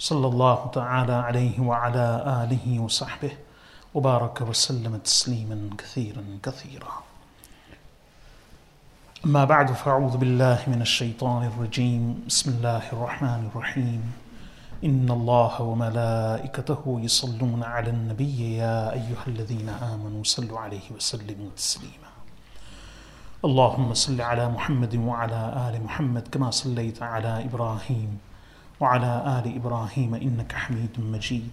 [0.00, 2.06] صلى الله تعالى عليه وعلى
[2.44, 3.32] آله وصحبه
[3.94, 6.92] وبارك وسلم تسليما كثيرا كثيرا.
[9.26, 12.24] أما بعد فأعوذ بالله من الشيطان الرجيم.
[12.26, 14.12] بسم الله الرحمن الرحيم.
[14.84, 22.10] إن الله وملائكته يصلون على النبي يا أيها الذين آمنوا صلوا عليه وسلموا تسليما.
[23.44, 28.29] اللهم صل على محمد وعلى آل محمد كما صليت على إبراهيم.
[28.80, 31.50] وعلى آل إبراهيم إنك حميد مجيد.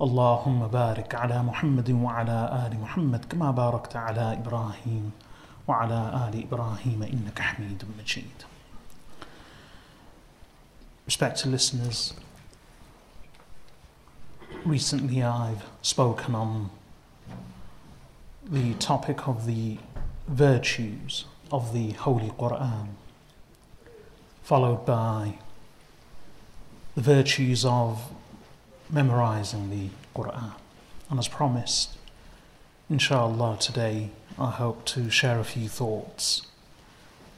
[0.00, 5.10] اللهم بارك على محمد وعلى آل محمد كما باركت على إبراهيم
[5.68, 8.44] وعلى آل إبراهيم إنك حميد مجيد.
[11.06, 12.14] Respected listeners,
[14.64, 16.70] recently I've spoken on
[18.50, 19.78] the topic of the
[20.26, 22.88] virtues of the Holy Quran,
[24.42, 25.38] followed by
[26.96, 28.10] the virtues of
[28.90, 30.54] memorizing the Quran.
[31.10, 31.90] And as promised,
[32.88, 36.46] inshallah, today I hope to share a few thoughts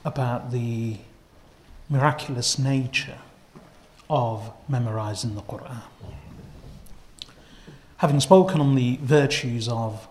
[0.05, 0.99] about the
[1.91, 3.19] miraculous nature
[4.09, 5.83] of memorizing the Quran.
[7.97, 10.07] Having spoken on the virtues of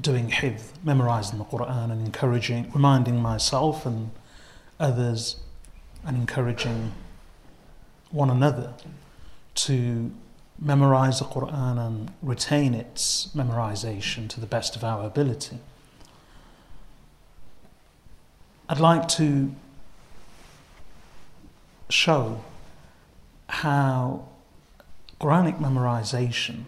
[0.00, 4.12] doing hifz, memorizing the Quran, and encouraging, reminding myself and
[4.78, 5.36] others,
[6.06, 6.92] and encouraging
[8.12, 8.74] one another
[9.54, 10.12] to
[10.58, 15.58] memorize the Quran and retain its memorization to the best of our ability.
[18.68, 19.54] I'd like to
[21.88, 22.44] show
[23.48, 24.28] how
[25.20, 26.64] Quranic memorization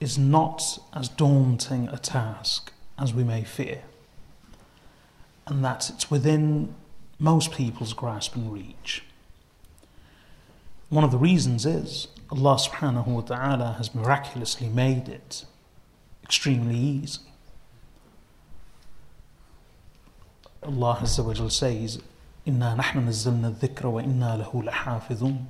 [0.00, 3.82] is not as daunting a task as we may fear,
[5.46, 6.74] and that it's within
[7.18, 9.02] most people's grasp and reach.
[10.92, 15.46] One of the reasons is Allah subhanahu wa ta'ala has miraculously made it
[16.22, 17.22] extremely easy.
[20.62, 21.98] Allah says,
[22.44, 25.46] Inna nahnu wa inna lahu lahafidhun.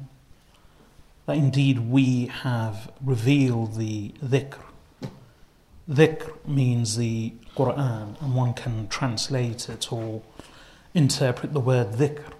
[1.27, 4.61] That indeed we have revealed the dhikr.
[5.91, 10.23] Dhikr means the Quran, and one can translate it or
[10.95, 12.33] interpret the word dhikr,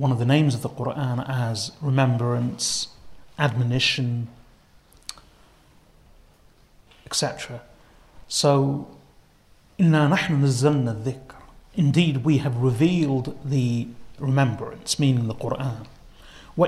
[0.00, 2.88] one of the names of the Quran, as remembrance,
[3.38, 4.28] admonition,
[7.04, 7.60] etc.
[8.26, 8.88] So,
[9.76, 11.36] inna nahnu nazzalna dhikr.
[11.74, 13.88] Indeed, we have revealed the
[14.18, 15.86] remembrance, meaning the Quran.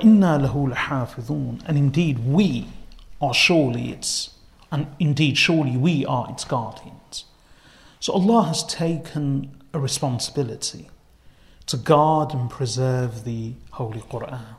[0.03, 1.63] Inna lahu lahafidhun.
[1.65, 2.67] And indeed, we
[3.19, 4.35] are surely its,
[4.71, 7.25] and indeed, surely we are its guardians.
[7.99, 10.91] So Allah has taken a responsibility
[11.67, 14.57] to guard and preserve the Holy Quran.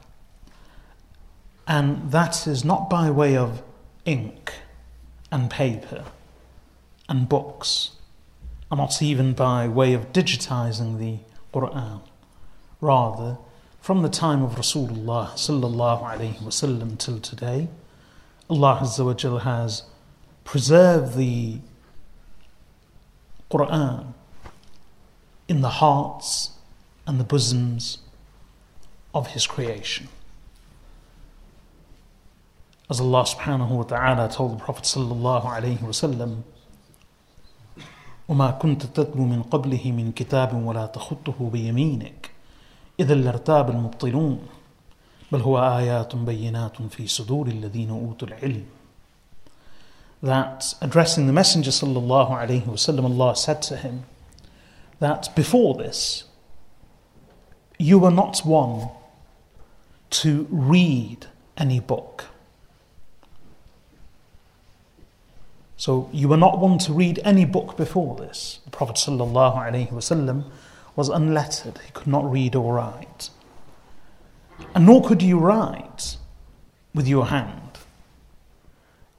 [1.67, 3.61] And that is not by way of
[4.05, 4.53] ink
[5.31, 6.05] and paper
[7.07, 7.91] and books,
[8.69, 11.19] and not even by way of digitizing the
[11.53, 12.01] Quran.
[12.81, 13.37] Rather,
[13.79, 17.67] from the time of Rasulullah sallallahu alaihi wasallam till today,
[18.49, 19.83] Allah Azza has
[20.43, 21.59] preserved the
[23.51, 24.13] Quran
[25.47, 26.52] in the hearts
[27.05, 27.99] and the bosoms
[29.13, 30.07] of His creation.
[32.89, 36.43] As Allah subhanahu wa ta'ala told the Prophet sallallahu alayhi wa sallam,
[38.29, 42.29] وما كنت تتلو من قبله من كتاب ولا تخطه بيمينك
[42.99, 44.39] إذا لارتاب المبطلون
[45.31, 48.65] بل هو آيات بينات في صدور الذين أوتوا العلم
[50.21, 54.05] That addressing the Messenger sallallahu alayhi wa sallam, Allah said to him
[54.99, 56.23] that before this,
[57.77, 58.89] you were not one
[60.11, 61.27] to read
[61.57, 62.25] any book.
[65.75, 68.59] So you were not one to read any book before this.
[68.63, 70.45] The Prophet ﷺ
[70.95, 73.29] was unlettered, he could not read or write.
[74.75, 76.17] And nor could you write
[76.93, 77.79] with your hand.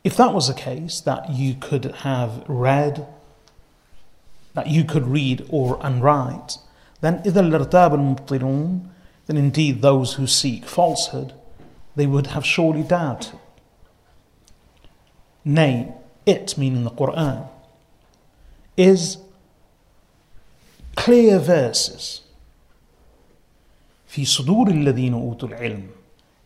[0.04, 3.06] If that was the case, that you could have read,
[4.54, 6.58] that you could read or and write,
[7.03, 8.87] then إِذَا الْإِرْتَابَ الْمُبْطِلُونَ
[9.27, 11.33] Then indeed those who seek falsehood,
[11.95, 13.39] they would have surely doubted.
[15.45, 15.93] nay,
[16.25, 17.47] it meaning the Quran,
[18.77, 19.17] is
[20.95, 22.21] clear verses
[24.07, 25.89] في صدور الذين أوتوا العلم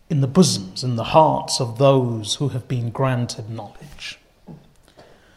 [0.10, 4.20] in the bosoms, in the hearts of those who have been granted knowledge.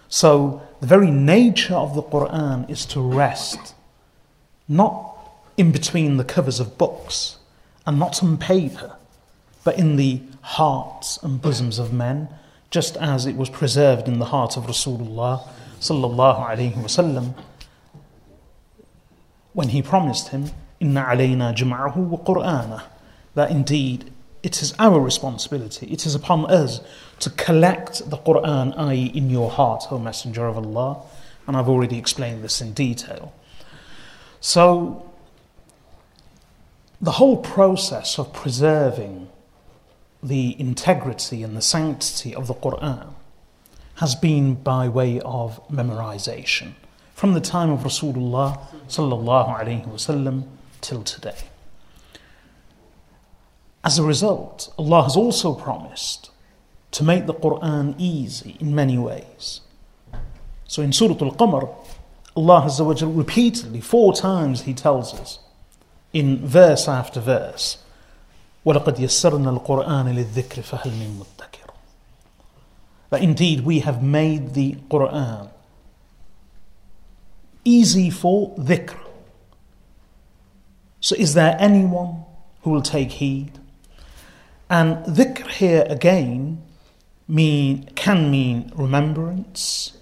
[0.09, 3.75] So, the very nature of the Quran is to rest
[4.69, 5.10] not
[5.62, 7.38] in between the covers of books
[7.86, 8.96] and not on paper,
[9.64, 12.28] but in the hearts and bosoms of men,
[12.72, 15.48] just as it was preserved in the heart of Rasulullah
[15.80, 17.36] sallallahu alaihi wasallam
[19.54, 20.50] when he promised him,
[20.80, 22.82] "Inna alayna jam'ahu wa Qur'ana,"
[23.36, 24.12] that indeed
[24.42, 26.82] it is our responsibility, it is upon us
[27.20, 31.04] to collect the Quran, i.e., in your heart, O Messenger of Allah.
[31.46, 33.32] And I've already explained this in detail.
[34.40, 35.11] So,
[37.02, 39.28] the whole process of preserving
[40.22, 43.16] the integrity and the sanctity of the Quran
[43.96, 46.74] has been by way of memorization
[47.16, 50.48] from the time of Rasulullah sallallahu alaihi wasallam
[50.82, 51.38] till today.
[53.84, 56.30] As a result, Allah has also promised
[56.92, 59.62] to make the Quran easy in many ways.
[60.68, 61.74] So in Surah Al Qamar,
[62.36, 65.40] Allah Azza wa repeatedly, four times, He tells us,
[66.13, 67.79] in verse after verse,
[68.65, 71.71] وَلَقَدْ يَسَّرْنَا الْقُرْآنَ لِلذِّكْرِ فَهَلْ مِن مُدَّكِرٍ
[73.11, 75.51] That indeed we have made the Quran
[77.65, 78.99] easy for dhikr.
[81.01, 82.25] So is there anyone
[82.63, 83.53] who will take heed?
[84.71, 86.63] And dhikr here again
[87.29, 89.97] mean, can mean remembrance,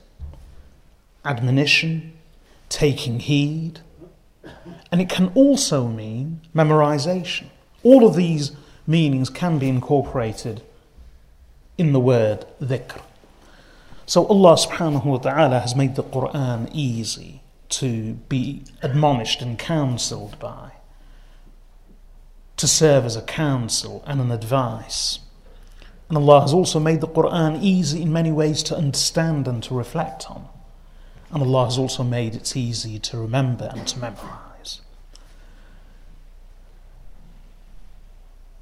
[1.24, 2.12] admonition,
[2.68, 3.80] taking heed,
[4.91, 7.47] and it can also mean memorization.
[7.83, 8.51] All of these
[8.85, 10.61] meanings can be incorporated
[11.77, 13.01] in the word dhikr.
[14.05, 20.39] So Allah subhanahu wa ta'ala has made the Quran easy to be admonished and counseled
[20.39, 20.71] by
[22.59, 25.19] to serve as a counsel and an advice.
[26.09, 29.73] And Allah has also made the Quran easy in many ways to understand and to
[29.73, 30.49] reflect on.
[31.31, 34.81] And Allah has also made it easy to remember and to memorize.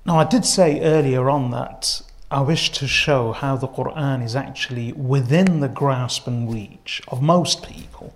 [0.06, 4.36] Now, I did say earlier on that I wish to show how the Quran is
[4.36, 8.14] actually within the grasp and reach of most people,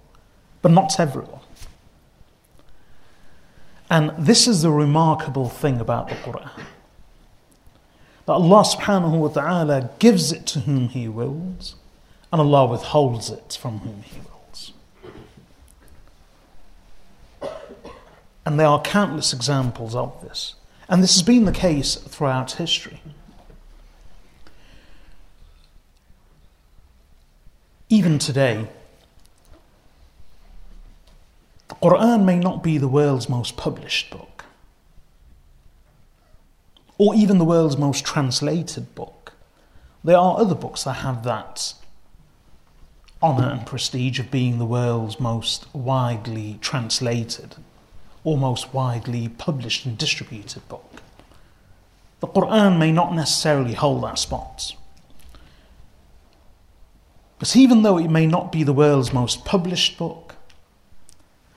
[0.62, 1.40] but not everyone.
[3.90, 6.64] And this is the remarkable thing about the Quran.
[8.26, 11.76] That Allah subhanahu wa ta'ala gives it to whom He wills,
[12.32, 14.31] and Allah withholds it from whom He wills.
[18.46, 20.56] And there are countless examples of this.
[20.90, 23.02] And this has been the case throughout history.
[27.88, 28.68] Even today,
[31.68, 34.46] the Quran may not be the world's most published book,
[36.98, 39.34] or even the world's most translated book.
[40.04, 41.74] There are other books that have that
[43.22, 47.56] honour and prestige of being the world's most widely translated
[48.24, 51.02] or most widely published and distributed book.
[52.20, 54.76] The Quran may not necessarily hold that spot.
[57.40, 60.36] But even though it may not be the world's most published book,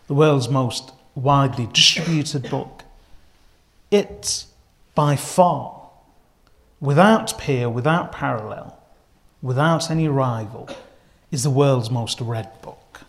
[0.06, 2.84] the world's most widely distributed book,
[3.90, 4.46] it
[4.94, 5.90] by far,
[6.80, 8.78] without peer, without parallel,
[9.42, 10.70] without any rival,
[11.30, 13.00] is the world's most read book.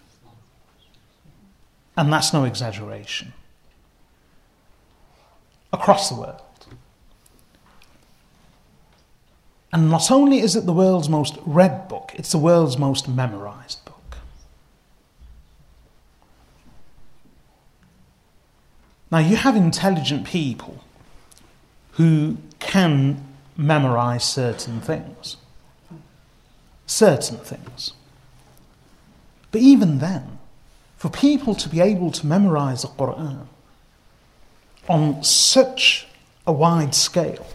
[1.96, 3.32] And that's no exaggeration.
[5.76, 6.42] Across the world.
[9.74, 13.84] And not only is it the world's most read book, it's the world's most memorized
[13.84, 14.18] book.
[19.12, 20.82] Now, you have intelligent people
[21.92, 23.26] who can
[23.58, 25.36] memorize certain things.
[26.86, 27.92] Certain things.
[29.52, 30.40] But even then,
[30.96, 33.48] for people to be able to memorize the Quran
[34.88, 36.08] on such
[36.46, 37.46] a wide scale,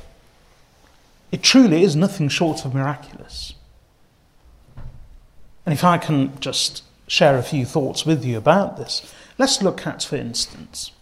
[1.32, 3.54] it truly is nothing short of miraculous.
[5.64, 9.86] And if I can just share a few thoughts with you about this, let's look
[9.86, 10.92] at, for instance,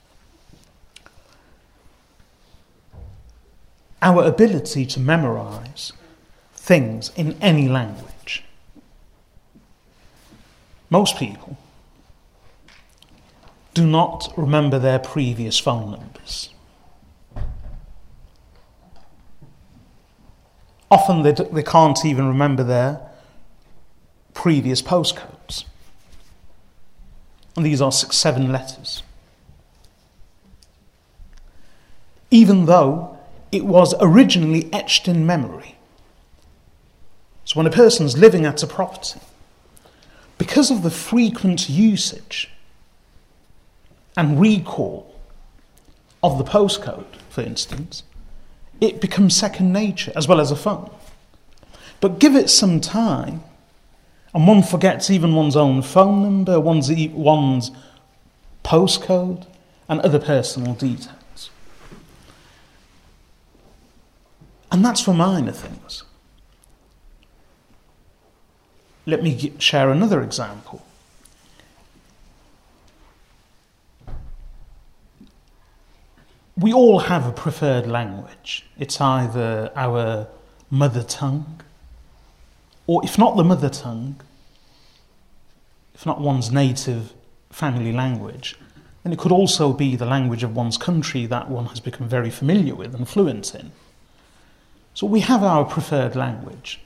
[4.02, 5.92] our ability to memorize
[6.54, 8.44] things in any language.
[10.90, 11.56] Most people
[13.78, 16.50] do not remember their previous phone numbers.
[20.90, 23.00] Often they, they can't even remember their
[24.34, 25.64] previous postcodes.
[27.54, 29.04] And these are six, seven letters.
[32.32, 33.16] Even though
[33.52, 35.76] it was originally etched in memory.
[37.44, 39.20] So when a person's living at a property,
[40.36, 42.50] because of the frequent usage
[44.18, 45.14] and recall
[46.24, 48.02] of the postcode, for instance,
[48.80, 50.90] it becomes second nature as well as a phone.
[52.00, 53.44] But give it some time,
[54.34, 57.70] and one forgets even one's own phone number, one's, one's
[58.64, 59.46] postcode,
[59.88, 61.50] and other personal details.
[64.72, 66.02] And that's for minor things.
[69.06, 70.82] Let me share another example.
[76.58, 78.66] We all have a preferred language.
[78.80, 80.26] It's either our
[80.70, 81.60] mother tongue,
[82.88, 84.20] or if not the mother tongue,
[85.94, 87.12] if not one's native
[87.50, 88.56] family language,
[89.04, 92.30] then it could also be the language of one's country that one has become very
[92.30, 93.70] familiar with and fluent in.
[94.94, 96.80] So we have our preferred language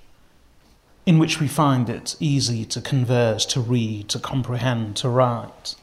[1.07, 5.77] in which we find it easy to converse, to read, to comprehend, to write.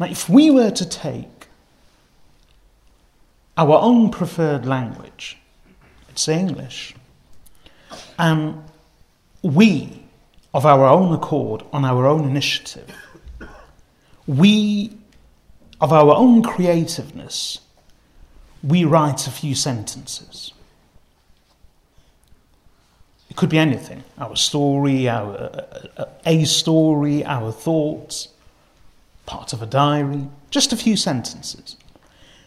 [0.00, 1.33] Now, if we were to take
[3.56, 5.38] our own preferred language,
[6.08, 6.94] it's English,
[8.18, 8.62] and
[9.42, 10.04] we,
[10.52, 12.90] of our own accord, on our own initiative,
[14.26, 14.96] we,
[15.80, 17.60] of our own creativeness,
[18.62, 20.52] we write a few sentences.
[23.28, 25.34] It could be anything our story, our,
[25.96, 28.28] uh, a story, our thoughts,
[29.26, 31.76] part of a diary, just a few sentences.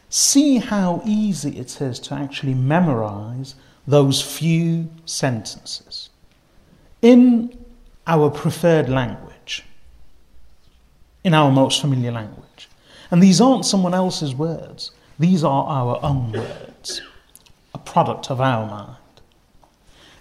[0.09, 6.09] See how easy it is to actually memorize those few sentences
[7.01, 7.57] in
[8.05, 9.63] our preferred language,
[11.23, 12.69] in our most familiar language.
[13.11, 17.01] And these aren't someone else's words, these are our own words,
[17.73, 18.97] a product of our mind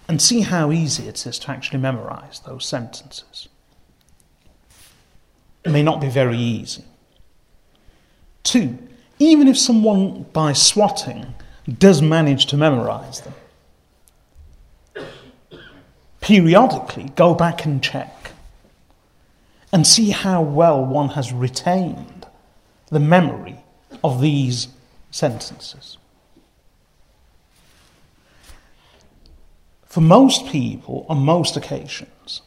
[0.07, 3.49] and see how easy it is to actually memorize those sentences.
[5.63, 6.85] It may not be very easy.
[8.43, 8.77] Two,
[9.19, 11.33] even if someone by swotting
[11.79, 13.33] does manage to memorize them,
[16.21, 18.31] periodically go back and check
[19.71, 22.25] and see how well one has retained
[22.89, 23.63] the memory
[24.03, 24.67] of these
[25.11, 25.97] sentences.
[29.85, 32.41] For most people, on most occasions,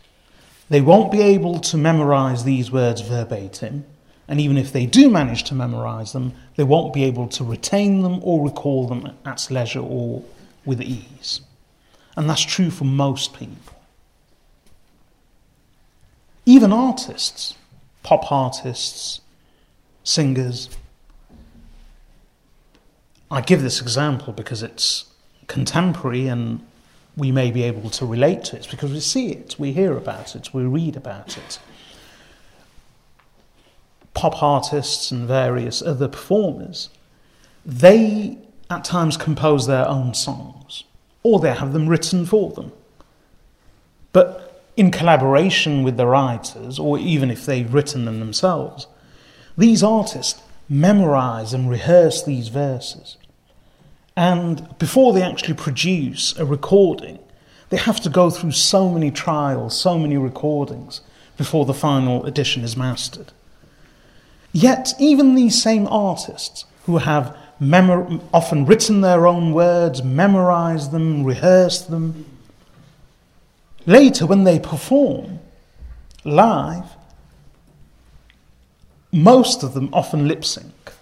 [0.68, 3.84] they won't be able to memorize these words verbatim,
[4.30, 8.02] and even if they do manage to memorize them, they won't be able to retain
[8.02, 10.22] them or recall them at leisure or
[10.64, 11.40] with ease.
[12.16, 13.74] And that's true for most people.
[16.46, 17.56] Even artists,
[18.04, 19.20] pop artists,
[20.04, 20.70] singers.
[23.32, 25.06] I give this example because it's
[25.48, 26.64] contemporary and
[27.16, 30.36] we may be able to relate to it because we see it, we hear about
[30.36, 31.58] it, we read about it.
[34.20, 36.90] Pop artists and various other performers,
[37.64, 40.84] they at times compose their own songs
[41.22, 42.72] or they have them written for them.
[44.12, 48.86] But in collaboration with the writers, or even if they've written them themselves,
[49.56, 53.16] these artists memorize and rehearse these verses
[54.16, 57.18] and before they actually produce a recording,
[57.70, 61.00] they have to go through so many trials, so many recordings
[61.38, 63.32] before the final edition is mastered.
[64.52, 71.24] Yet, even these same artists who have memor- often written their own words, memorized them,
[71.24, 72.26] rehearsed them,
[73.86, 75.38] later when they perform
[76.24, 76.96] live,
[79.12, 80.92] most of them often lip sync.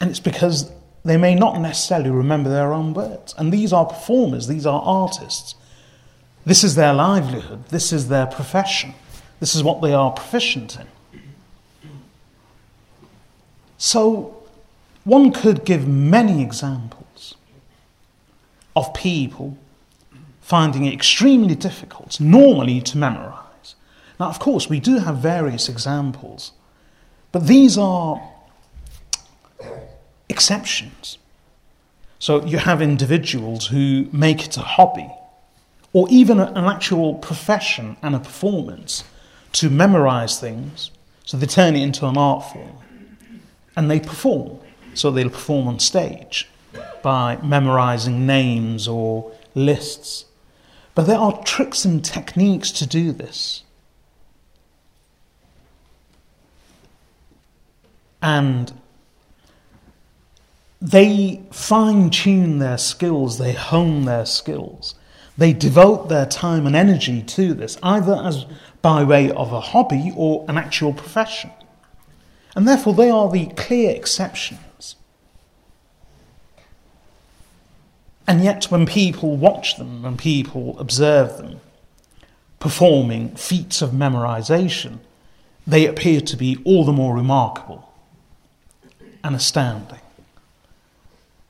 [0.00, 0.70] And it's because
[1.04, 3.34] they may not necessarily remember their own words.
[3.36, 5.54] And these are performers, these are artists.
[6.46, 8.94] This is their livelihood, this is their profession,
[9.40, 10.86] this is what they are proficient in.
[13.76, 14.42] So,
[15.04, 17.36] one could give many examples
[18.74, 19.56] of people
[20.40, 23.74] finding it extremely difficult, normally, to memorize.
[24.18, 26.52] Now, of course, we do have various examples,
[27.30, 28.20] but these are
[30.28, 31.18] exceptions.
[32.18, 35.10] So you have individuals who make it a hobby
[35.92, 39.04] or even an actual profession and a performance
[39.52, 40.90] to memorize things.
[41.24, 42.76] So they turn it into an art form
[43.76, 44.58] and they perform.
[44.94, 46.48] So they'll perform on stage
[47.02, 50.24] by memorizing names or lists.
[50.94, 53.62] But there are tricks and techniques to do this.
[58.20, 58.72] And
[60.80, 64.94] they fine tune their skills, they hone their skills,
[65.36, 68.46] they devote their time and energy to this, either as
[68.82, 71.50] by way of a hobby or an actual profession.
[72.54, 74.96] And therefore, they are the clear exceptions.
[78.26, 81.60] And yet, when people watch them, when people observe them
[82.60, 84.98] performing feats of memorization,
[85.66, 87.92] they appear to be all the more remarkable
[89.22, 90.00] and astounding.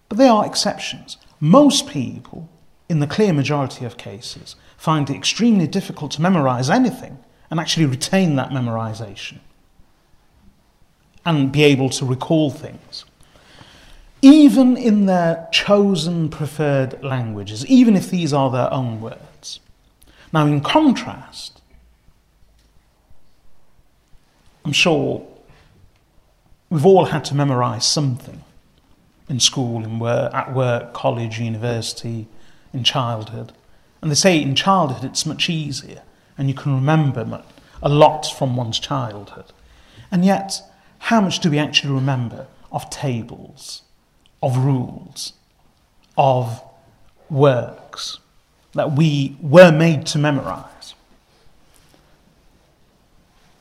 [0.08, 1.16] But they are exceptions.
[1.40, 2.48] Most people,
[2.88, 7.18] in the clear majority of cases, find it extremely difficult to memorize anything
[7.50, 9.38] and actually retain that memorization
[11.26, 13.04] and be able to recall things.
[14.22, 19.60] Even in their chosen preferred languages, even if these are their own words.
[20.32, 21.60] Now, in contrast,
[24.64, 25.26] I'm sure
[26.70, 28.44] we've all had to memorize something
[29.28, 32.26] in school, in work, at work, college, university,
[32.72, 33.52] in childhood.
[34.00, 36.02] And they say in childhood it's much easier
[36.36, 37.42] and you can remember
[37.82, 39.46] a lot from one's childhood.
[40.10, 40.62] And yet,
[40.98, 43.82] how much do we actually remember of tables,
[44.42, 45.32] of rules,
[46.16, 46.62] of
[47.28, 48.18] works
[48.72, 50.94] that we were made to memorize?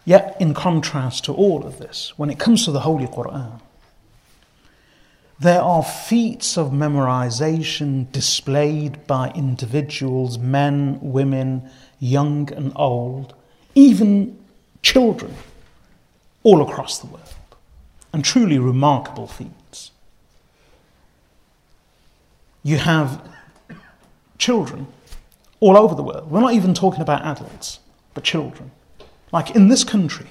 [0.06, 3.60] Yet, in contrast to all of this, when it comes to the Holy Quran,
[5.40, 13.36] there are feats of memorization displayed by individuals, men, women, young and old,
[13.76, 14.38] even
[14.82, 15.36] children,
[16.44, 17.36] all across the world,
[18.12, 19.92] and truly remarkable feats.
[22.64, 23.22] You have
[24.40, 24.88] children
[25.60, 26.32] all over the world.
[26.32, 27.80] We're not even talking about adults,
[28.14, 28.72] but children.
[29.32, 30.28] Like in this country,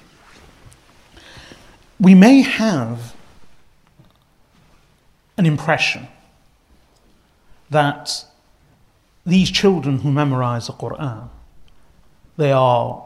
[1.99, 3.15] we may have
[5.37, 6.07] an impression
[7.69, 8.25] that
[9.25, 11.29] these children who memorize the Quran,
[12.37, 13.05] they are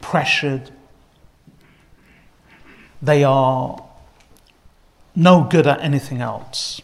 [0.00, 0.70] pressured,
[3.00, 3.82] they are
[5.14, 6.80] no good at anything else,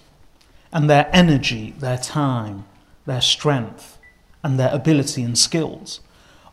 [0.72, 2.64] and their energy, their time,
[3.06, 3.98] their strength,
[4.42, 6.00] and their ability and skills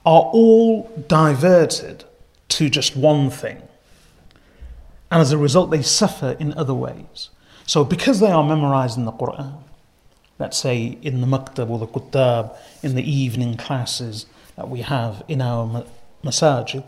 [0.05, 2.03] are all diverted
[2.49, 3.61] to just one thing.
[5.11, 7.29] And as a result, they suffer in other ways.
[7.67, 9.57] So because they are memorizing the Quran,
[10.39, 14.25] let's say in the maktab or the kutab, in the evening classes
[14.55, 15.85] that we have in our
[16.23, 16.85] masajid,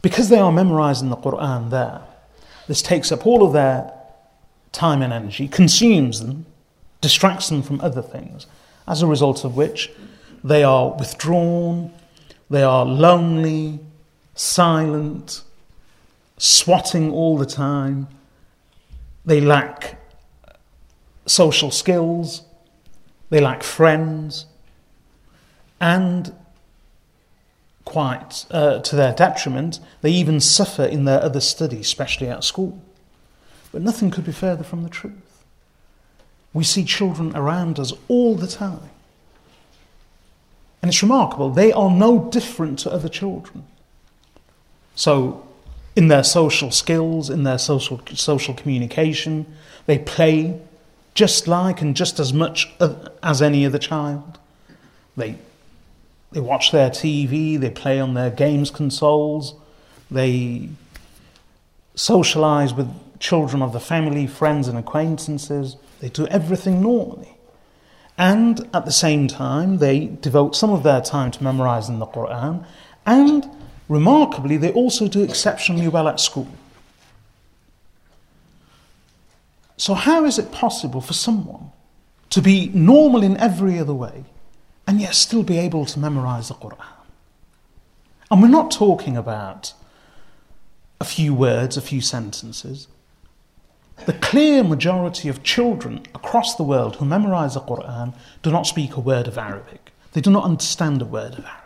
[0.00, 2.00] because they are memorizing the Quran there,
[2.66, 3.92] this takes up all of their
[4.72, 6.46] time and energy, consumes them,
[7.02, 8.46] distracts them from other things,
[8.88, 9.90] as a result of which
[10.42, 11.92] they are withdrawn,
[12.48, 13.78] they are lonely,
[14.34, 15.42] silent,
[16.38, 18.08] swotting all the time,
[19.26, 19.98] they lack
[21.26, 22.42] social skills,
[23.28, 24.46] they lack friends,
[25.80, 26.32] and
[27.84, 32.80] quite uh, to their detriment, they even suffer in their other studies, especially at school.
[33.72, 35.44] But nothing could be further from the truth.
[36.52, 38.90] We see children around us all the time.
[40.80, 43.64] And it's remarkable, they are no different to other children.
[44.94, 45.45] So
[45.96, 49.46] in their social skills, in their social, social communication.
[49.86, 50.60] They play
[51.14, 52.70] just like and just as much
[53.22, 54.38] as any other child.
[55.16, 55.36] They,
[56.32, 59.54] they watch their TV, they play on their games consoles,
[60.10, 60.68] they
[61.94, 65.76] socialize with children of the family, friends, and acquaintances.
[66.00, 67.32] They do everything normally.
[68.18, 72.66] And at the same time, they devote some of their time to memorizing the Quran
[73.06, 73.48] and
[73.88, 76.48] Remarkably, they also do exceptionally well at school.
[79.76, 81.70] So, how is it possible for someone
[82.30, 84.24] to be normal in every other way
[84.86, 86.84] and yet still be able to memorize the Quran?
[88.30, 89.72] And we're not talking about
[91.00, 92.88] a few words, a few sentences.
[94.06, 98.96] The clear majority of children across the world who memorize the Quran do not speak
[98.96, 99.92] a word of Arabic.
[100.12, 101.65] They do not understand a word of Arabic.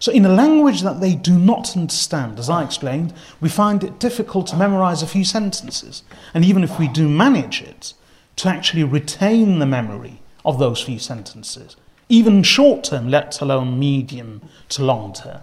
[0.00, 3.98] So, in a language that they do not understand, as I explained, we find it
[3.98, 6.02] difficult to memorize a few sentences.
[6.32, 7.94] And even if we do manage it,
[8.36, 11.76] to actually retain the memory of those few sentences,
[12.08, 15.40] even short term, let alone medium to long term.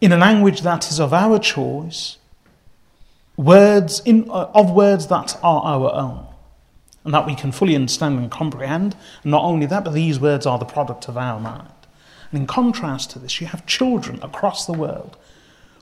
[0.00, 2.18] In a language that is of our choice,
[3.36, 6.26] words in, uh, of words that are our own.
[7.04, 8.96] and that we can fully understand and comprehend.
[9.22, 11.68] And not only that, but these words are the product of our mind.
[12.36, 15.16] And in contrast to this, you have children across the world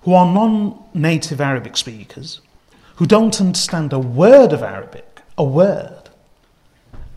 [0.03, 2.41] who are non native Arabic speakers,
[2.95, 6.11] who don't understand a word of Arabic, a word,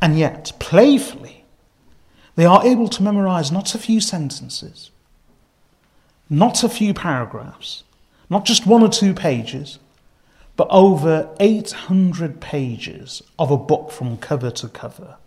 [0.02, 1.46] and yet playfully
[2.34, 4.90] they are able to memorize not a few sentences,
[6.32, 7.84] not a few paragraphs,
[8.32, 9.78] not just one or two pages,
[10.56, 15.18] but over 800 pages of a book from cover to cover.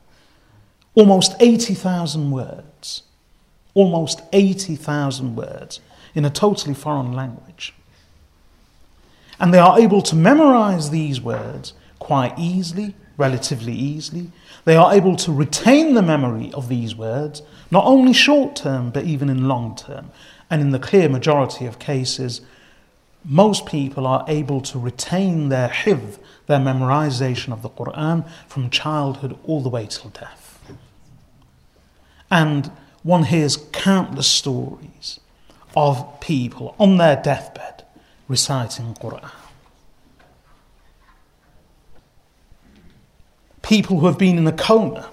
[0.96, 2.66] Almost 80,000 words.
[3.80, 5.80] Almost 80,000 words
[6.14, 7.72] in a totally foreign language.
[9.38, 14.30] And they are able to memorize these words quite easily, relatively easily.
[14.64, 19.04] They are able to retain the memory of these words, not only short term, but
[19.04, 20.10] even in long term.
[20.50, 22.42] And in the clear majority of cases,
[23.24, 29.38] most people are able to retain their hiv, their memorization of the Quran from childhood
[29.44, 30.46] all the way till death.
[32.30, 32.70] And
[33.02, 35.20] one hears countless stories
[35.76, 37.84] of people on their deathbed
[38.28, 39.30] reciting Quran.
[43.62, 45.10] People who have been in a coma.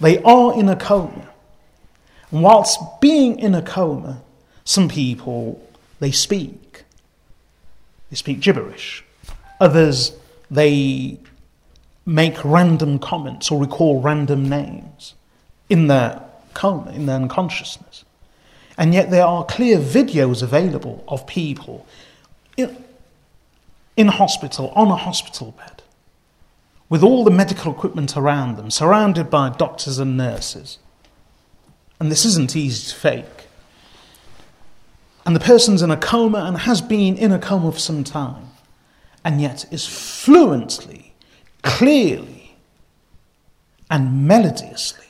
[0.00, 1.28] They are in a coma.
[2.30, 4.22] And whilst being in a coma,
[4.64, 5.62] some people
[6.00, 6.84] they speak.
[8.10, 9.04] They speak gibberish.
[9.60, 10.12] Others,
[10.50, 11.18] they
[12.06, 15.14] make random comments or recall random names
[15.68, 16.22] in their
[16.54, 18.04] coma, in their unconsciousness.
[18.76, 21.86] And yet there are clear videos available of people
[22.56, 22.84] in,
[23.96, 25.82] in hospital, on a hospital bed,
[26.88, 30.78] with all the medical equipment around them, surrounded by doctors and nurses.
[32.00, 33.38] And this isn't easy to fake
[35.28, 38.48] and the person's in a coma and has been in a coma for some time,
[39.22, 41.12] and yet is fluently,
[41.60, 42.56] clearly,
[43.90, 45.04] and melodiously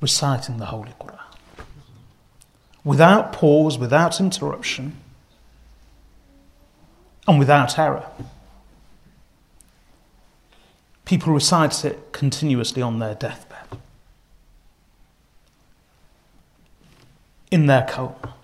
[0.00, 1.18] reciting the Holy Quran.
[2.84, 4.96] Without pause, without interruption,
[7.28, 8.06] and without error.
[11.04, 13.78] People recite it continuously on their deathbed,
[17.50, 18.34] in their coma.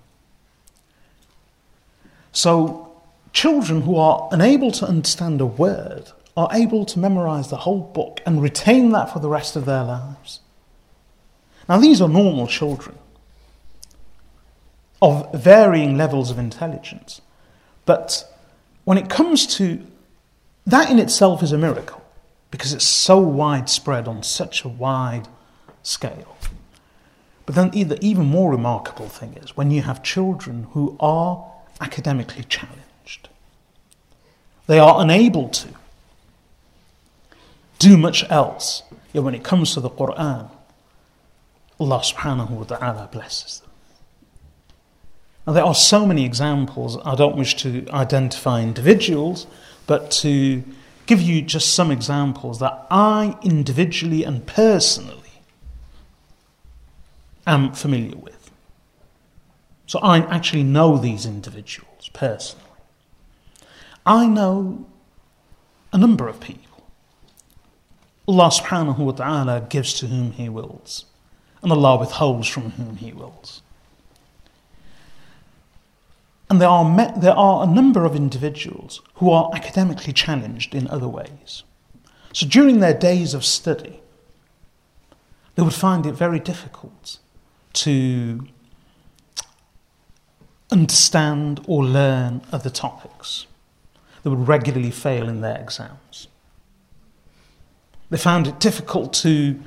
[2.33, 2.93] So,
[3.33, 8.21] children who are unable to understand a word are able to memorize the whole book
[8.27, 10.41] and retain that for the rest of their lives.
[11.69, 12.97] Now, these are normal children
[15.03, 17.21] of varying levels of intelligence.
[17.85, 18.25] But
[18.85, 19.85] when it comes to
[20.67, 22.03] that in itself is a miracle
[22.51, 25.29] because it's so widespread on such a wide
[25.83, 26.37] scale.
[27.45, 31.45] But then, the even more remarkable thing is when you have children who are
[31.81, 33.29] academically challenged.
[34.67, 35.69] They are unable to
[37.79, 38.83] do much else.
[39.13, 40.51] Yet when it comes to the Quran,
[41.79, 43.71] Allah subhanahu wa ta'ala blesses them.
[45.47, 46.99] Now, there are so many examples.
[47.05, 49.47] I don't wish to identify individuals,
[49.87, 50.65] but to
[51.07, 55.43] give you just some examples that I individually and personally
[57.47, 58.51] am familiar with.
[59.87, 62.65] So I actually know these individuals personally.
[64.05, 64.87] I know
[65.93, 66.85] a number of people.
[68.29, 71.05] Allah subhanahu wa ta'ala gives to whom He wills,
[71.67, 73.61] and Allah withholds from whom He wills.
[76.49, 81.09] And there are, there are a number of individuals who are academically challenged in other
[81.09, 81.65] ways.
[82.33, 83.99] So during their days of study,
[85.57, 87.19] they would find it very difficult
[87.73, 88.47] to
[90.71, 93.47] understand or learn other topics.
[94.23, 96.29] They would regularly fail in their exams.
[98.09, 99.61] They found it difficult to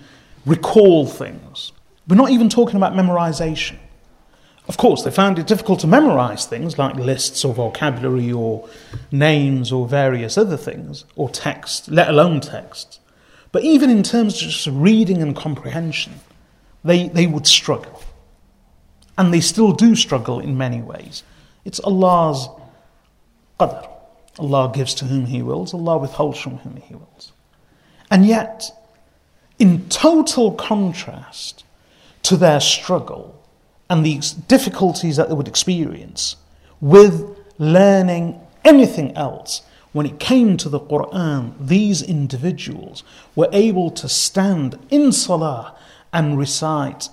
[0.45, 1.73] recall things.
[2.09, 3.77] We're not even talking about memorization.
[4.67, 8.67] Of course, they found it difficult to memorize things like lists or vocabulary or
[9.11, 12.99] names or various other things, or text, let alone text.
[13.51, 16.13] But even in terms of just reading and comprehension,
[16.83, 18.01] they, they would struggle
[19.17, 21.23] and they still do struggle in many ways.
[21.65, 22.47] It's Allah's
[23.59, 23.87] qadr.
[24.39, 27.33] Allah gives to whom He wills, Allah withholds from whom He wills.
[28.09, 28.71] And yet,
[29.59, 31.65] in total contrast
[32.23, 33.35] to their struggle
[33.89, 36.35] and the difficulties that they would experience
[36.79, 43.03] with learning anything else, when it came to the Quran, these individuals
[43.35, 45.75] were able to stand in salah
[46.13, 47.09] and recite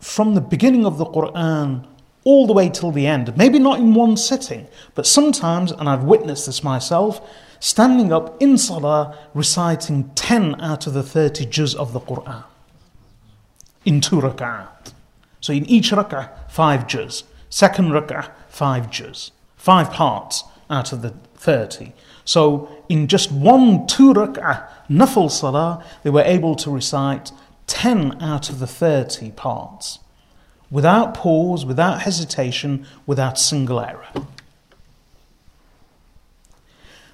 [0.00, 1.86] from the beginning of the Quran
[2.24, 3.36] all the way till the end.
[3.36, 7.20] Maybe not in one sitting, but sometimes, and I've witnessed this myself,
[7.60, 12.44] standing up in salah, reciting 10 out of the 30 juz of the Quran
[13.84, 14.92] in two rak'at.
[15.40, 17.24] So in each rak'ah, five juz.
[17.48, 19.32] Second rak'ah, five juz.
[19.56, 21.92] Five parts out of the 30.
[22.24, 27.32] So in just one two rak'ah nafil salah, they were able to recite
[27.66, 30.00] 10 out of the 30 parts
[30.70, 34.06] without pause, without hesitation, without single error.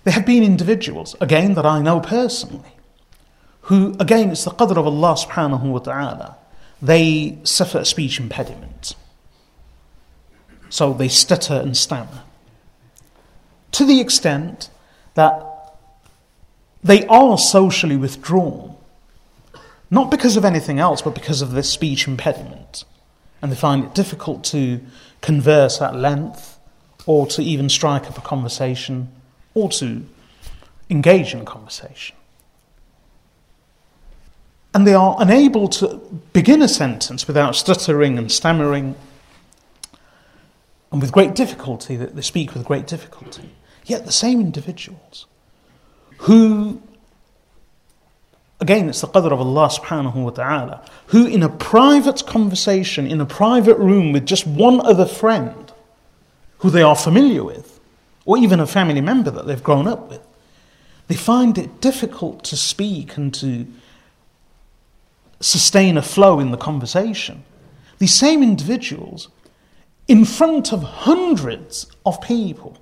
[0.05, 2.75] There have been individuals, again, that I know personally,
[3.63, 6.37] who, again, it's the qadr of Allah subhanahu wa ta'ala,
[6.81, 8.95] they suffer a speech impediment.
[10.69, 12.23] So they stutter and stammer.
[13.73, 14.71] To the extent
[15.15, 15.43] that
[16.83, 18.77] they are socially withdrawn,
[19.91, 22.85] not because of anything else, but because of this speech impediment.
[23.41, 24.81] And they find it difficult to
[25.21, 26.59] converse at length
[27.07, 29.09] or to even strike up a conversation
[29.55, 30.05] or to
[30.91, 32.16] engage in conversation.
[34.77, 35.97] And they are unable to
[36.35, 38.95] begin a sentence without stuttering and stammering,
[40.93, 43.49] and with great difficulty, that they speak with great difficulty.
[43.87, 45.25] Yet the same individuals
[46.19, 46.83] who,
[48.61, 53.19] again, it's the qadr of Allah subhanahu wa ta'ala, who in a private conversation, in
[53.23, 55.73] a private room with just one other friend
[56.59, 57.81] who they are familiar with,
[58.27, 60.21] or even a family member that they've grown up with,
[61.09, 63.67] they find it difficult to speak and to
[65.41, 67.45] sustain a flow in the conversation.
[67.99, 69.29] These same individuals,
[70.09, 72.77] in front of hundreds of people,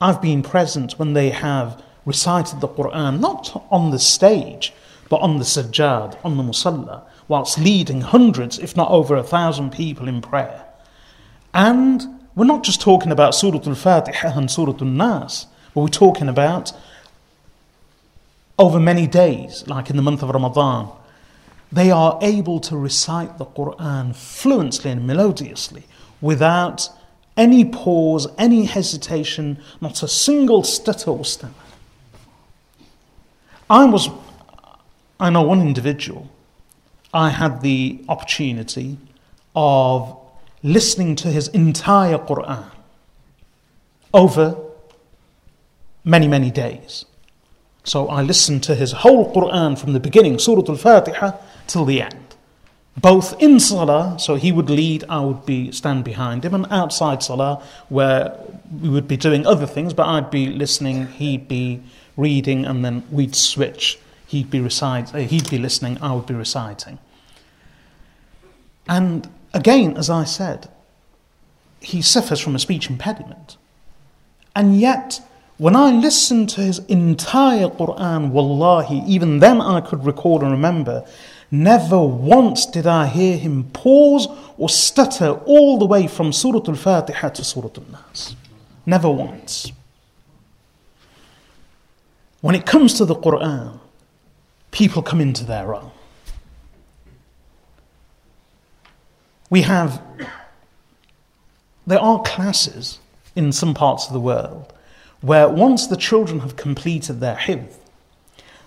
[0.00, 4.72] I've been present when they have recited the Quran, not on the stage,
[5.08, 9.70] but on the sajjad, on the musalla, whilst leading hundreds, if not over a thousand
[9.72, 10.64] people in prayer.
[11.54, 15.88] And we're not just talking about Surah Al Fatiha and Surah Al Nas, but we're
[15.88, 16.72] talking about
[18.58, 20.90] over many days, like in the month of Ramadan.
[21.70, 25.84] They are able to recite the Quran fluently and melodiously
[26.20, 26.88] without
[27.36, 31.52] any pause, any hesitation, not a single stutter or stammer.
[33.68, 34.08] I was,
[35.20, 36.30] I know one individual,
[37.12, 38.96] I had the opportunity
[39.54, 40.16] of
[40.62, 42.70] listening to his entire Quran
[44.14, 44.56] over
[46.04, 47.04] many, many days.
[47.86, 51.32] So I listened to his whole Quran from the beginning, Surah Al Fatiha,
[51.66, 52.34] till the end.
[52.98, 57.22] Both in Salah, so he would lead, I would be stand behind him, and outside
[57.22, 58.38] Salah, where
[58.82, 61.82] we would be doing other things, but I'd be listening, he'd be
[62.16, 63.98] reading, and then we'd switch.
[64.26, 66.98] He'd be reciting, uh, he'd be listening, I would be reciting.
[68.88, 70.68] And Again, as I said,
[71.80, 73.56] he suffers from a speech impediment.
[74.54, 75.26] And yet,
[75.58, 81.06] when I listened to his entire Quran, wallahi, even then I could recall and remember,
[81.50, 86.74] never once did I hear him pause or stutter all the way from Surah Al
[86.74, 88.36] Fatiha to Surah Al Nas.
[88.84, 89.72] Never once.
[92.42, 93.78] When it comes to the Quran,
[94.70, 95.90] people come into their own.
[99.48, 100.02] We have,
[101.86, 102.98] there are classes
[103.34, 104.72] in some parts of the world
[105.20, 107.76] where once the children have completed their hifz,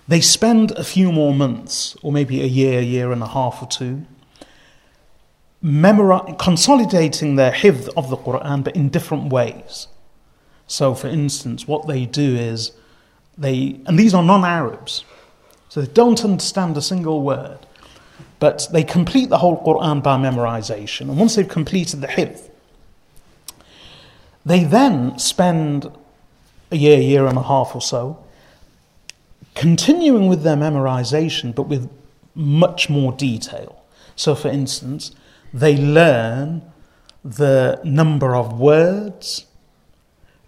[0.08, 3.68] they spend a few more months, or maybe a year, year and a half or
[3.68, 4.04] two,
[5.62, 9.86] memori- consolidating their hifz of the Quran, but in different ways.
[10.66, 12.72] So, for instance, what they do is
[13.36, 15.04] they, and these are non Arabs,
[15.68, 17.58] so they don't understand a single word.
[18.38, 21.02] But they complete the whole Quran by memorization.
[21.02, 22.48] And once they've completed the hifz,
[24.44, 25.90] they then spend
[26.70, 28.22] a year, year and a half or so,
[29.54, 31.90] continuing with their memorization, but with
[32.34, 33.82] much more detail.
[34.16, 35.12] So, for instance,
[35.52, 36.62] they learn
[37.24, 39.46] the number of words,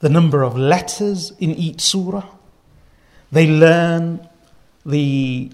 [0.00, 2.26] the number of letters in each surah.
[3.30, 4.28] They learn
[4.84, 5.50] the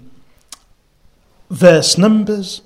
[1.49, 2.61] verse numbers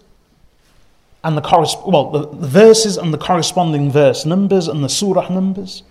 [1.23, 5.83] and the well the, the verses and the corresponding verse numbers and the surah numbers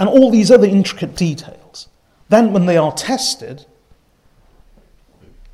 [0.00, 1.86] and all these other intricate details.
[2.28, 3.66] Then, when they are tested,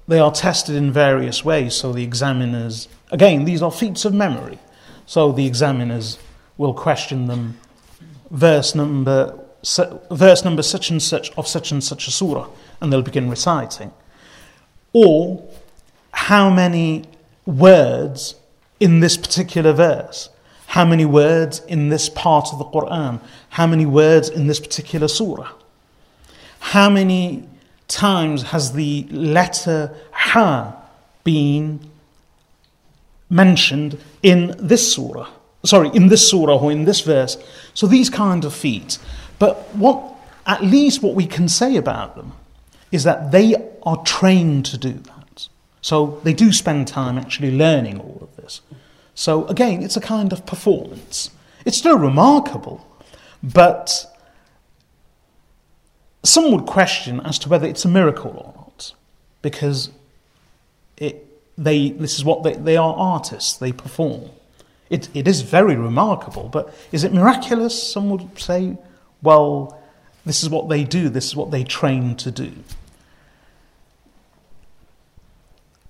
[0.09, 1.75] they are tested in various ways.
[1.75, 4.59] So, the examiners, again, these are feats of memory.
[5.05, 6.19] So, the examiners
[6.57, 7.59] will question them
[8.31, 9.39] verse number,
[10.11, 12.49] verse number such and such of such and such a surah,
[12.81, 13.93] and they'll begin reciting
[14.99, 15.47] or
[16.11, 17.05] how many
[17.45, 18.35] words
[18.81, 20.31] in this particular verse.
[20.67, 23.21] How many words in this part of the Quran?
[23.51, 25.51] How many words in this particular surah?
[26.59, 27.49] How many
[27.89, 30.77] times has the letter Ha
[31.25, 31.81] been
[33.31, 35.29] mentioned in this surah?
[35.65, 37.37] Sorry, in this surah or in this verse.
[37.75, 38.99] So these kind of feats.
[39.39, 40.15] But what,
[40.47, 42.33] at least what we can say about them
[42.93, 45.49] is that they are trained to do that.
[45.81, 48.61] So they do spend time actually learning all of this.
[49.17, 51.31] So again, it's a kind of performance.
[51.65, 52.87] It's still remarkable,
[53.43, 54.07] but
[56.23, 58.95] some would question as to whether it's a miracle or not,
[59.41, 59.91] because
[60.99, 61.27] it,
[61.57, 64.29] they, this is what they, they are artists, they perform.
[64.91, 67.91] It, it is very remarkable, but is it miraculous?
[67.91, 68.77] Some would say,
[69.23, 69.81] well,
[70.27, 72.53] this is what they do, this is what they train to do.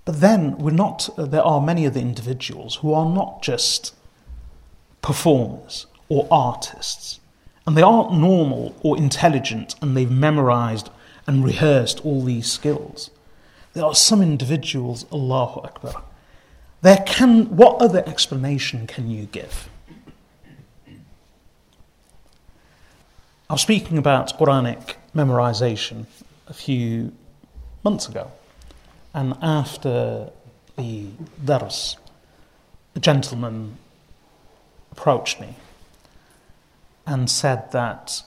[0.06, 3.94] But then we're not, uh, there are many of the individuals who are not just
[5.02, 7.20] performers or artists,
[7.66, 10.90] and they aren't normal or intelligent and they've memorized
[11.26, 13.10] and rehearsed all these skills.
[13.74, 16.02] There are some individuals, Allahu Akbar.
[16.82, 19.68] There can, what other explanation can you give?
[23.50, 26.06] I was speaking about Quranic memorization
[26.46, 27.12] a few
[27.82, 28.30] months ago.
[29.16, 30.28] And after
[30.76, 31.06] the
[31.42, 31.96] dars,
[32.94, 33.78] a gentleman
[34.92, 35.56] approached me
[37.06, 38.22] and said that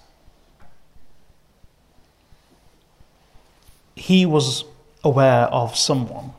[3.95, 4.65] he was
[5.03, 6.31] aware of someone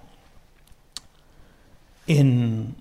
[2.08, 2.74] in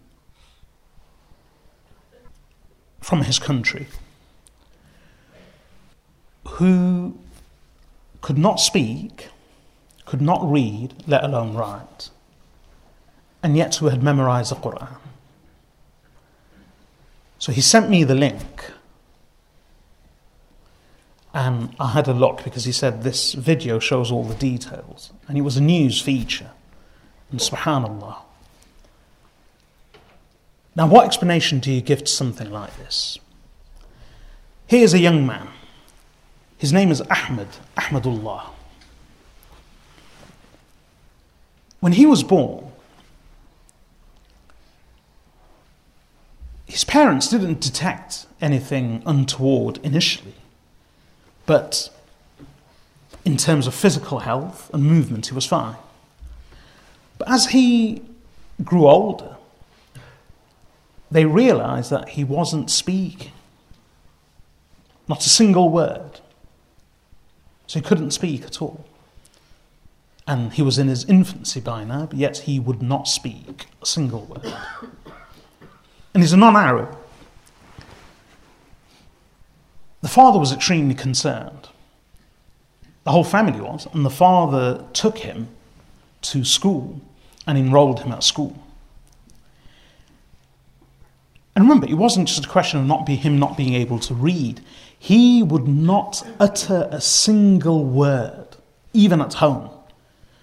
[2.99, 3.85] from his country
[6.47, 7.15] who
[8.21, 9.29] could not speak
[10.09, 12.09] could not read, let alone write,
[13.43, 14.97] and yet who had memorized the Quran.
[17.37, 18.71] So he sent me the link.
[21.31, 25.11] And I had a look because he said this video shows all the details.
[25.27, 26.49] And it was a news feature.
[27.29, 28.17] And subhanAllah.
[30.75, 33.19] Now, what explanation do you give to something like this?
[34.65, 35.49] Here's a young man.
[36.57, 38.53] His name is Ahmed, Ahmadullah.
[41.79, 42.71] When he was born,
[46.65, 50.35] his parents didn't detect anything untoward initially,
[51.45, 51.89] but
[53.25, 55.75] in terms of physical health and movement, he was fine.
[57.17, 58.01] But as he
[58.63, 59.35] grew older,
[61.11, 63.31] they realized that he wasn't speaking,
[65.07, 66.19] not a single word.
[67.67, 68.85] So he couldn't speak at all
[70.29, 73.85] and he was in his infancy by now, but yet he would not speak a
[73.85, 74.53] single word.
[76.13, 76.95] And he's a non Arab.
[80.01, 81.69] The father was extremely concerned.
[83.05, 85.47] The whole family was, and the father took him
[86.21, 87.01] to school
[87.47, 88.55] and enrolled him at school.
[91.55, 94.13] And remember, it wasn't just a question of not be, him not being able to
[94.13, 94.61] read.
[94.97, 98.57] He would not utter a single word,
[98.93, 99.71] even at home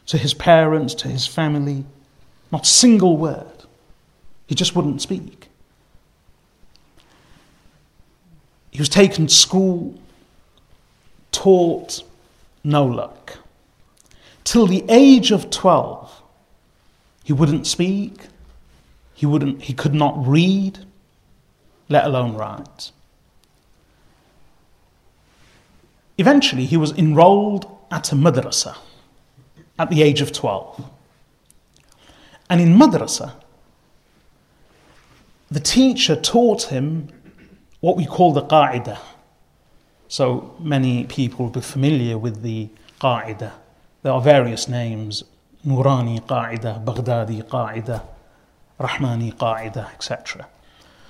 [0.07, 1.85] to his parents, to his family,
[2.53, 3.64] not a single word.
[4.47, 5.49] He just wouldn't speak.
[8.71, 9.99] He was taken to school,
[11.33, 12.05] taught,
[12.62, 13.38] no luck.
[14.45, 16.23] Till the age of 12,
[17.25, 18.27] he wouldn't speak,
[19.14, 20.81] he, wouldn't, he could not read,
[21.88, 22.92] let alone write.
[26.19, 28.77] Eventually, he was enrolled at a madrasa
[29.79, 30.91] at the age of 12.
[32.49, 33.35] And in madrasa,
[35.51, 37.09] the teacher taught him
[37.81, 38.99] what we call the qa'idah.
[40.09, 42.69] So many people will be familiar with the
[43.01, 43.53] qa'idah.
[44.03, 45.25] There are various names
[45.67, 48.03] Nurani qa'idah, Baghdadi qa'idah,
[48.79, 50.47] Rahmani qa'idah, etc.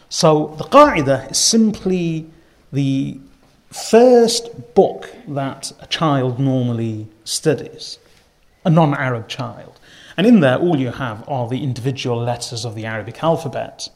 [0.09, 2.27] So the qa'idah is simply
[2.73, 3.21] the
[3.71, 7.99] first book that a child normally studies
[8.67, 9.81] a non Arab child.
[10.19, 13.89] And in there, all you have are the individual letters of the Arabic alphabet.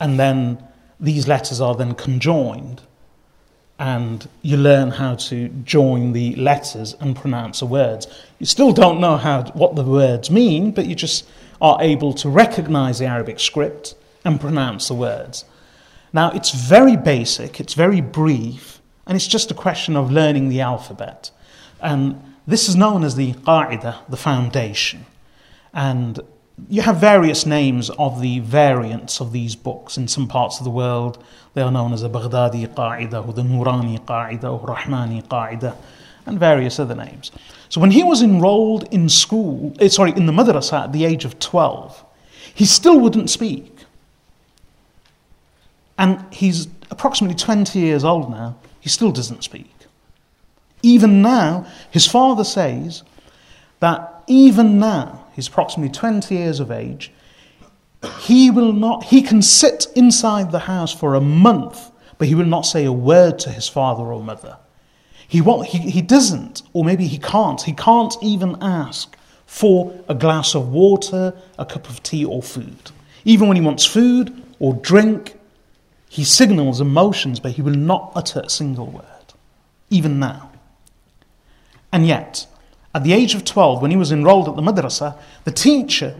[0.00, 0.64] And then
[0.98, 2.82] these letters are then conjoined,
[3.78, 8.06] and you learn how to join the letters and pronounce the words.
[8.38, 11.26] You still don't know how, what the words mean, but you just
[11.60, 13.94] are able to recognize the Arabic script
[14.24, 15.44] and pronounce the words.
[16.12, 20.60] Now, it's very basic, it's very brief, and it's just a question of learning the
[20.60, 21.30] alphabet.
[21.80, 25.06] And this is known as the qa'idah, the foundation.
[25.72, 26.20] And
[26.68, 29.96] you have various names of the variants of these books.
[29.96, 31.22] In some parts of the world,
[31.54, 35.76] they are known as the Baghdadi Qa'idah or the Nurani Qa'idah or Rahmani Qa'idah
[36.26, 37.30] and various other names.
[37.68, 41.24] So when he was enrolled in school, eh, sorry, in the madrasa at the age
[41.24, 42.04] of 12,
[42.54, 43.84] he still wouldn't speak.
[45.96, 49.72] And he's approximately 20 years old now, he still doesn't speak.
[50.82, 53.02] Even now, his father says
[53.80, 57.12] that even now, he's approximately 20 years of age,
[58.20, 62.46] he will not, he can sit inside the house for a month, but he will
[62.46, 64.56] not say a word to his father or mother.
[65.28, 69.16] He, won't, he, he doesn't, or maybe he can't, he can't even ask
[69.46, 72.90] for a glass of water, a cup of tea, or food.
[73.24, 75.38] Even when he wants food or drink,
[76.08, 79.34] he signals emotions, but he will not utter a single word,
[79.90, 80.49] even now.
[81.92, 82.46] And yet,
[82.94, 86.16] at the age of 12, when he was enrolled at the madrasa, the teacher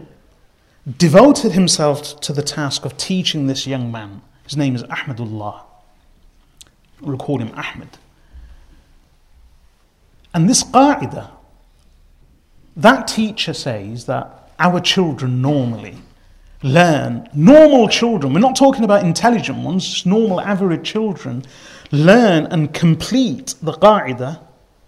[0.97, 4.21] devoted himself to the task of teaching this young man.
[4.43, 5.61] His name is Ahmadullah.
[7.01, 7.97] We'll call him Ahmed.
[10.33, 11.29] And this qa'idah,
[12.77, 15.97] that teacher says that our children normally
[16.63, 21.43] learn, normal children, we're not talking about intelligent ones, just normal average children,
[21.91, 24.39] learn and complete the qa'idah,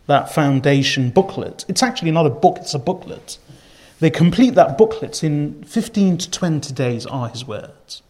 [0.08, 1.66] that foundation booklet.
[1.68, 3.38] It's actually not a book, it's a booklet.
[4.00, 8.02] They complete that booklet in 15 to 20 days, are his words.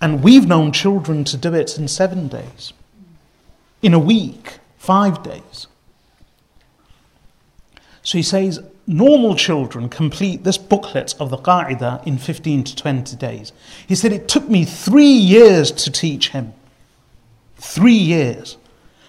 [0.00, 2.72] And we've known children to do it in seven days,
[3.82, 5.66] in a week, five days.
[8.02, 13.16] So he says, normal children complete this booklet of the Qa'idah in 15 to 20
[13.16, 13.52] days.
[13.86, 16.52] He said, it took me three years to teach him.
[17.56, 18.56] Three years.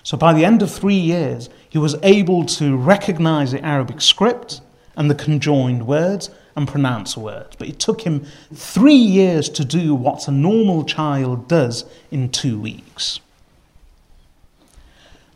[0.03, 4.61] So by the end of three years, he was able to recognize the Arabic script
[4.95, 7.55] and the conjoined words and pronounce words.
[7.55, 12.59] But it took him three years to do what a normal child does in two
[12.59, 13.19] weeks.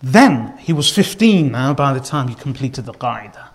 [0.04, 3.48] Then he was 15 now by the time he completed the Qa'idah.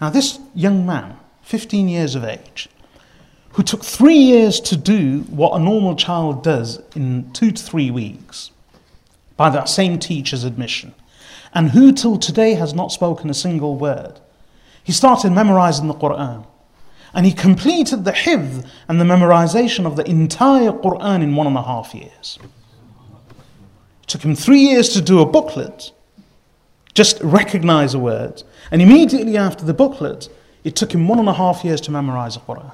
[0.00, 2.68] Now, this young man, 15 years of age,
[3.50, 7.90] who took three years to do what a normal child does in two to three
[7.90, 8.50] weeks,
[9.36, 10.94] by that same teacher's admission,
[11.52, 14.20] and who till today has not spoken a single word.
[14.82, 16.46] He started memorizing the Quran.
[17.16, 21.56] And he completed the hifz and the memorization of the entire Quran in one and
[21.56, 22.38] a half years.
[24.02, 25.92] It took him three years to do a booklet,
[26.92, 28.42] just recognize a word.
[28.72, 30.28] And immediately after the booklet,
[30.64, 32.72] it took him one and a half years to memorize the Quran.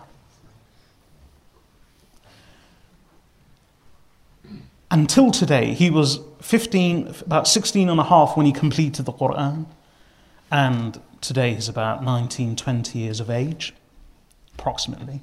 [4.90, 9.66] Until today, he was 15, about 16 and a half when he completed the Quran.
[10.50, 13.72] And today he's about 19, 20 years of age,
[14.58, 15.20] approximately.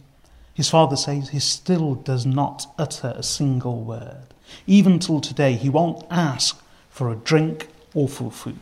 [0.53, 4.33] His father says he still does not utter a single word.
[4.65, 8.55] Even till today, he won't ask for a drink or for food.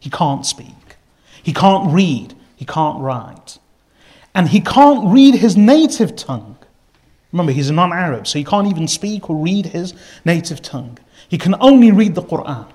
[0.00, 0.96] He can't speak.
[1.42, 2.34] He can't read.
[2.56, 3.58] He can't write.
[4.34, 6.58] And he can't read his native tongue.
[7.32, 10.98] Remember, he's a non Arab, so he can't even speak or read his native tongue.
[11.28, 12.66] He can only read the Quran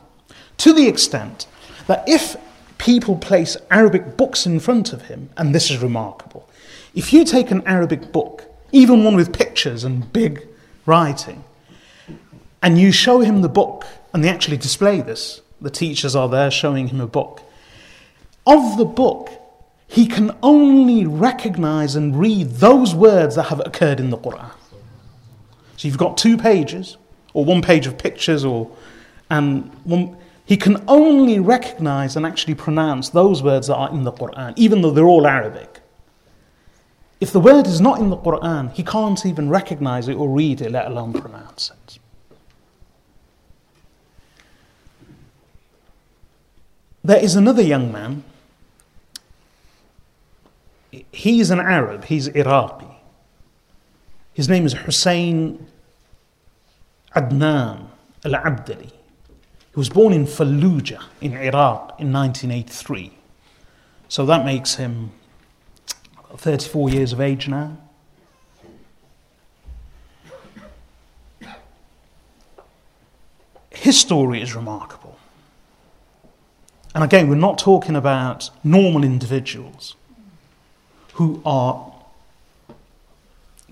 [0.58, 1.48] to the extent
[1.88, 2.36] that if
[2.78, 6.48] people place Arabic books in front of him, and this is remarkable,
[6.94, 10.48] if you take an Arabic book, even one with pictures and big
[10.86, 11.44] writing,
[12.62, 16.50] and you show him the book, and they actually display this, the teachers are there
[16.50, 17.42] showing him a book.
[18.48, 19.30] Of the book,
[19.88, 24.52] he can only recognize and read those words that have occurred in the Quran.
[25.78, 26.98] So you've got two pages,
[27.34, 28.70] or one page of pictures, or
[29.30, 34.12] and one, he can only recognize and actually pronounce those words that are in the
[34.12, 35.80] Quran, even though they're all Arabic.
[37.20, 40.62] If the word is not in the Quran, he can't even recognize it or read
[40.62, 42.00] it, let alone pronounce it.
[47.04, 48.24] There is another young man.
[51.12, 52.88] He's an Arab, he's Iraqi.
[54.34, 55.68] His name is Hussein
[57.16, 57.88] Adnan
[58.26, 58.92] al Abdali.
[58.92, 63.12] He was born in Fallujah in Iraq in 1983.
[64.08, 65.12] So that makes him
[66.38, 67.78] 34 years of age now.
[73.72, 75.18] His story is remarkable.
[76.94, 79.96] And again, we're not talking about normal individuals
[81.16, 81.94] who are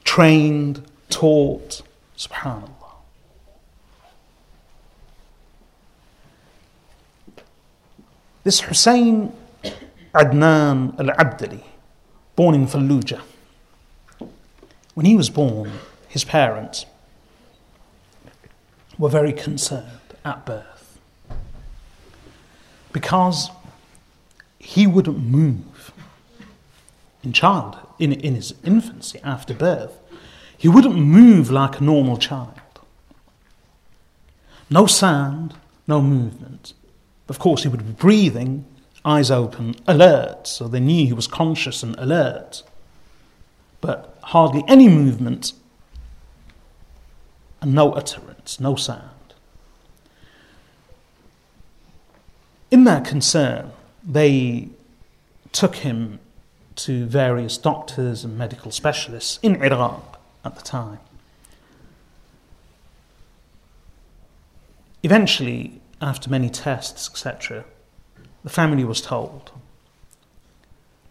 [0.06, 1.82] trained, taught,
[2.18, 2.70] subhanAllah.
[8.46, 9.34] This Hussein
[10.16, 11.64] Adnan al Abdali,
[12.38, 13.22] born in Fallujah.
[14.94, 15.72] When he was born,
[16.08, 16.86] his parents
[18.98, 20.98] were very concerned at birth
[22.94, 23.50] because
[24.60, 25.91] he wouldn't move
[27.24, 29.97] in childhood, in, in his infancy, after birth.
[30.57, 32.59] He wouldn't move like a normal child.
[34.69, 35.55] No sound,
[35.88, 36.74] no movement.
[37.28, 38.65] Of course, he would be breathing,
[39.05, 42.63] eyes open, alert, so they knew he was conscious and alert.
[43.82, 45.53] But hardly any movement
[47.61, 49.09] and no utterance, no sound.
[52.71, 53.71] In their concern,
[54.03, 54.69] they
[55.51, 56.19] took him
[56.76, 60.99] to various doctors and medical specialists in Iraq at the time.
[65.03, 67.65] Eventually, after many tests, etc.,
[68.43, 69.51] the family was told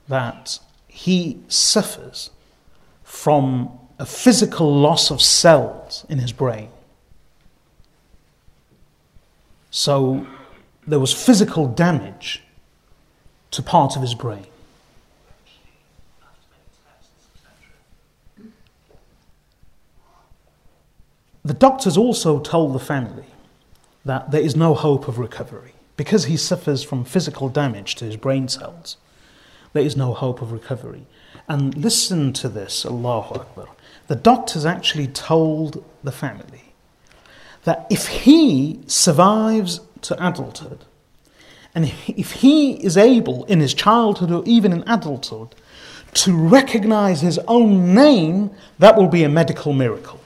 [0.09, 0.59] that
[0.89, 2.31] he suffers
[3.05, 6.69] from a physical loss of cells in his brain.
[9.71, 10.27] So
[10.87, 12.43] there was physical damage
[13.53, 14.47] to part of his brain.
[21.45, 23.25] The doctors also told the family
[24.05, 25.73] that there is no hope of recovery.
[25.97, 28.97] Because he suffers from physical damage to his brain cells,
[29.73, 31.07] there is no hope of recovery.
[31.49, 33.69] And listen to this, Allahu Akbar.
[34.07, 36.73] The doctors actually told the family
[37.65, 40.85] that if he survives to adulthood,
[41.75, 45.55] and if he is able in his childhood or even in adulthood
[46.15, 50.21] to recognize his own name, that will be a medical miracle.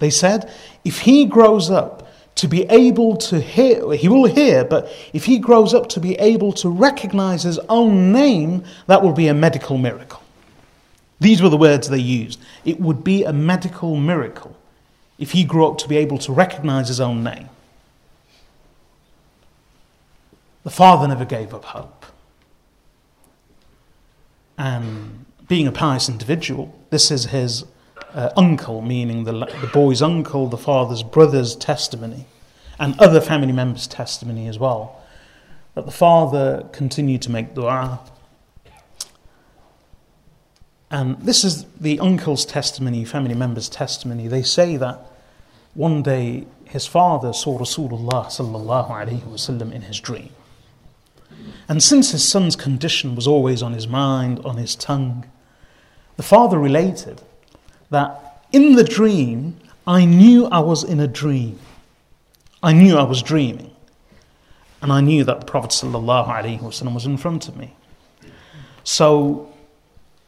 [0.00, 0.50] They said,
[0.84, 5.38] if he grows up to be able to hear, he will hear, but if he
[5.38, 9.78] grows up to be able to recognize his own name, that will be a medical
[9.78, 10.22] miracle.
[11.20, 12.40] These were the words they used.
[12.64, 14.56] It would be a medical miracle
[15.18, 17.50] if he grew up to be able to recognize his own name.
[20.62, 22.06] The father never gave up hope.
[24.56, 27.64] And being a pious individual, this is his
[28.14, 32.26] uh, uncle, meaning the, the boy's uncle, the father's brother's testimony,
[32.78, 35.02] and other family members' testimony as well.
[35.74, 38.00] That the father continued to make dua.
[40.90, 44.26] And this is the uncle's testimony, family member's testimony.
[44.26, 45.00] They say that
[45.74, 50.30] one day his father saw Rasulullah sallallahu alaihi wasallam in his dream.
[51.68, 55.30] And since his son's condition was always on his mind, on his tongue,
[56.16, 57.22] the father related
[57.90, 61.58] that in the dream, I knew I was in a dream.
[62.62, 63.70] I knew I was dreaming.
[64.82, 67.74] And I knew that the Prophet ﷺ was in front of me.
[68.82, 69.52] So,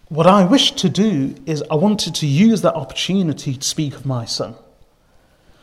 [0.09, 4.05] what I wished to do is I wanted to use that opportunity to speak of
[4.05, 4.55] my son.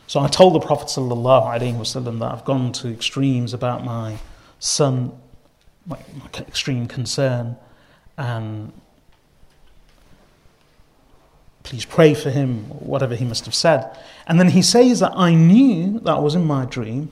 [0.08, 4.18] So I told the Prophet ﷺ that I've gone to extremes about my
[4.58, 5.12] son,
[5.86, 7.56] my, my extreme concern,
[8.18, 8.72] and
[11.62, 13.96] please pray for him, whatever he must have said.
[14.26, 17.10] And then he says that I knew that was in my dream,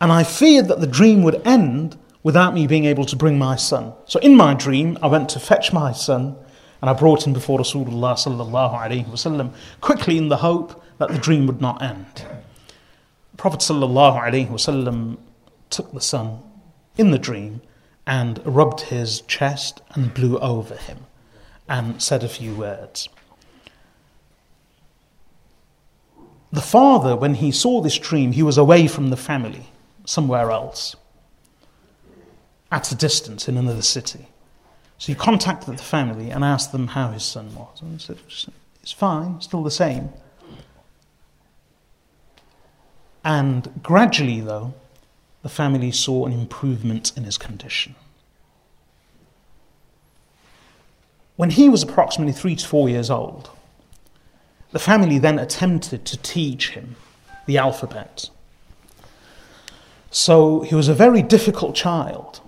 [0.00, 3.56] and I feared that the dream would end without me being able to bring my
[3.56, 3.92] son.
[4.06, 6.36] So in my dream, I went to fetch my son,
[6.80, 11.18] and I brought him before Rasulullah sallallahu alaihi wasallam, quickly in the hope that the
[11.18, 12.24] dream would not end.
[13.36, 15.18] Prophet sallallahu alaihi wasallam
[15.70, 16.40] took the son
[16.96, 17.62] in the dream
[18.06, 21.06] and rubbed his chest and blew over him
[21.68, 23.08] and said a few words.
[26.52, 29.68] The father, when he saw this dream, he was away from the family,
[30.04, 30.96] somewhere else,
[32.72, 34.26] at a distance in another city.
[34.98, 37.80] So he contacted the family and asked them how his son was.
[37.80, 38.18] And said,
[38.82, 40.10] It's fine, still the same.
[43.24, 44.74] And gradually, though,
[45.42, 47.94] the family saw an improvement in his condition.
[51.36, 53.50] When he was approximately three to four years old,
[54.72, 56.96] the family then attempted to teach him
[57.46, 58.30] the alphabet.
[60.10, 62.40] So he was a very difficult child.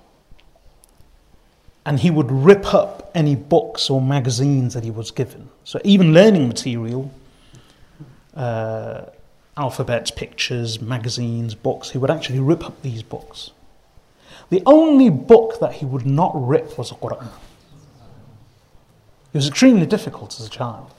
[1.85, 5.49] And he would rip up any books or magazines that he was given.
[5.65, 7.13] So even learning material,
[8.37, 9.07] uh,
[9.57, 13.51] alphabets, pictures, magazines, books, he would actually rip up these books.
[14.51, 17.29] The only book that he would not rip was the Quran.
[19.33, 20.93] It was extremely difficult as a child.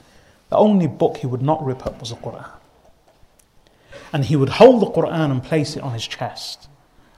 [0.54, 2.48] The only book he would not rip up was the Quran.
[4.12, 6.68] And he would hold the Quran and place it on his chest.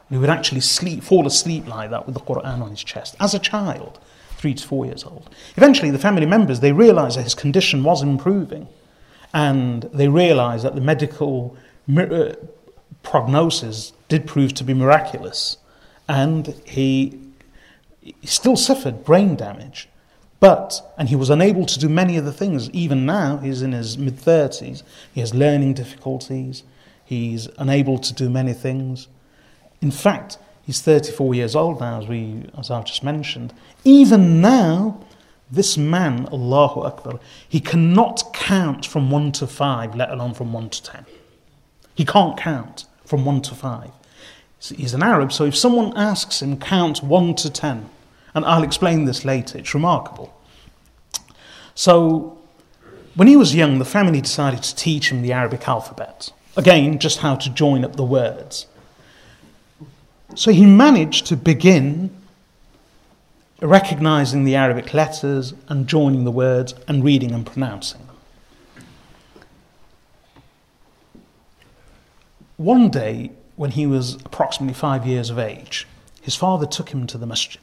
[0.09, 3.14] And he would actually sleep, fall asleep like that with the Quran on his chest
[3.20, 4.01] as a child.
[4.39, 5.28] three to four years old.
[5.55, 8.68] Eventually, the family members they realised that his condition was improving,
[9.34, 11.59] and they realised that the medical
[11.95, 12.32] uh,
[13.03, 15.59] prognosis did prove to be miraculous,
[16.09, 17.20] and he,
[18.01, 19.91] he still suffered brain damage.
[20.39, 22.70] But, and he was unable to do many of the things.
[22.70, 24.82] Even now, he's in his mid 30s.
[25.12, 26.62] He has learning difficulties.
[27.05, 29.09] He's unable to do many things.
[29.80, 33.55] In fact, he's 34 years old now, as, we, as I've just mentioned.
[33.84, 35.01] Even now,
[35.51, 40.70] this man, Allahu Akbar, he cannot count from 1 to 5, let alone from 1
[40.70, 41.07] to 10.
[41.95, 43.91] He can't count from 1 to 5.
[44.59, 47.89] He's an Arab, so if someone asks him, count 1 to 10,
[48.37, 49.59] and I'll explain this later.
[49.59, 50.32] It's remarkable.
[51.74, 52.39] So,
[53.14, 56.30] when he was young, the family decided to teach him the Arabic alphabet.
[56.55, 58.66] Again, just how to join up the words.
[60.34, 62.11] So he managed to begin
[63.62, 68.84] recognizing the Arabic letters and joining the words and reading and pronouncing them.
[72.59, 75.87] One day, when he was approximately five years of age,
[76.20, 77.61] his father took him to the masjid.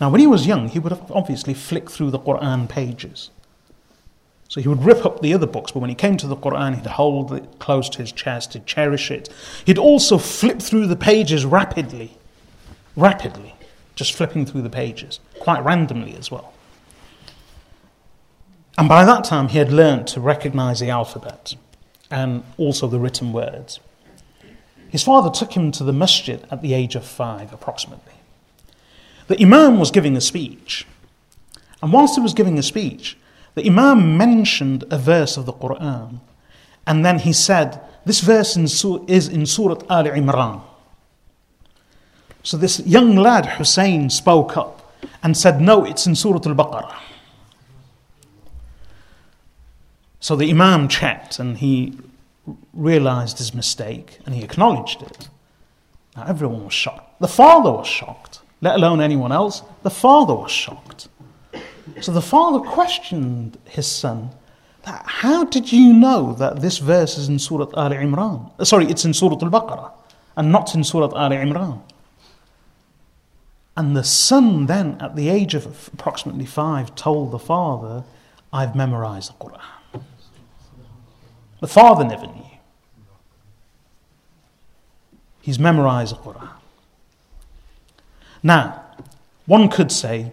[0.00, 3.30] Now, when he was young, he would have obviously flicked through the Quran pages.
[4.48, 6.74] So he would rip up the other books, but when he came to the Quran,
[6.74, 9.30] he'd hold it close to his chest, he'd cherish it.
[9.64, 12.18] He'd also flip through the pages rapidly,
[12.94, 13.54] rapidly,
[13.94, 16.52] just flipping through the pages, quite randomly as well.
[18.76, 21.54] And by that time, he had learned to recognize the alphabet
[22.10, 23.80] and also the written words.
[24.90, 28.11] His father took him to the masjid at the age of five, approximately.
[29.32, 30.86] The Imam was giving a speech.
[31.80, 33.16] And whilst he was giving a speech,
[33.54, 36.20] the Imam mentioned a verse of the Quran.
[36.86, 40.60] And then he said, This verse is in Surah Al Imran.
[42.42, 47.00] So this young lad, Hussein, spoke up and said, No, it's in Surah Al Baqarah.
[50.20, 51.98] So the Imam checked and he
[52.74, 55.30] realized his mistake and he acknowledged it.
[56.14, 57.18] Now everyone was shocked.
[57.18, 59.62] The father was shocked let alone anyone else.
[59.82, 61.08] The father was shocked.
[62.00, 64.30] So the father questioned his son,
[64.84, 68.50] How did you know that this verse is in Surah Al Imran?
[68.58, 69.92] Uh, sorry, it's in Surah Al Baqarah
[70.36, 71.82] and not in Surah Al Imran.
[73.76, 78.04] And the son then, at the age of approximately five, told the father,
[78.52, 80.02] I've memorized the Quran.
[81.60, 82.44] The father never knew.
[85.40, 86.61] He's memorized the Quran.
[88.42, 88.84] Now,
[89.46, 90.32] one could say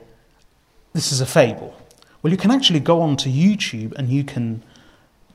[0.93, 1.75] this is a fable.
[2.21, 4.63] Well, you can actually go onto YouTube and you can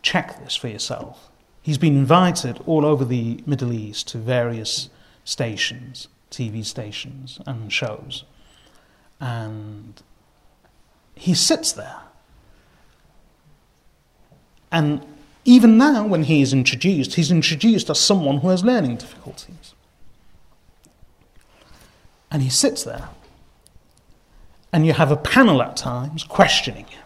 [0.02, 1.30] check this for yourself.
[1.62, 4.90] He's been invited all over the Middle East to various
[5.24, 8.24] stations, TV stations, and shows.
[9.18, 10.02] And
[11.14, 12.00] he sits there.
[14.70, 15.06] And
[15.44, 19.73] even now, when he is introduced, he's introduced as someone who has learning difficulties.
[22.34, 23.10] And he sits there.
[24.72, 27.04] And you have a panel at times questioning him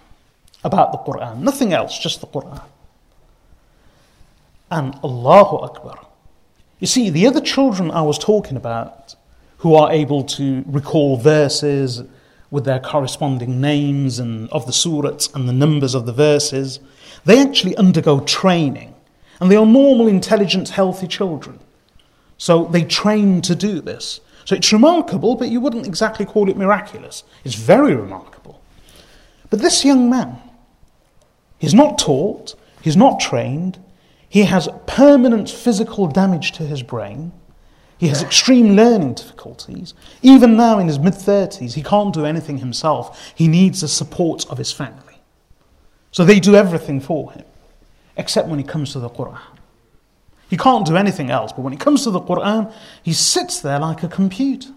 [0.65, 1.41] about the Quran.
[1.41, 2.63] Nothing else, just the Quran.
[4.71, 6.07] And Allahu Akbar.
[6.81, 9.17] You see, the other children I was talking about
[9.59, 12.03] who are able to recall verses
[12.51, 16.81] with their corresponding names and of the surahs and the numbers of the verses,
[17.27, 18.95] they actually undergo training.
[19.41, 21.59] And they are normal, intelligent, healthy children.
[22.39, 24.21] So they train to do this.
[24.49, 27.23] So it's remarkable, but you wouldn't exactly call it miraculous.
[27.45, 28.63] It's very remarkable.
[29.51, 30.39] But this young man,
[31.59, 33.79] he's not taught, he's not trained,
[34.27, 37.33] he has permanent physical damage to his brain.
[37.99, 39.93] He has extreme learning difficulties.
[40.23, 43.35] Even now in his mid 30s, he can't do anything himself.
[43.35, 45.21] He needs the support of his family.
[46.11, 47.45] So they do everything for him,
[48.17, 49.58] except when he comes to the Quran.
[50.49, 51.53] He can't do anything else.
[51.53, 52.73] But when it comes to the Quran,
[53.03, 54.71] he sits there like a computer.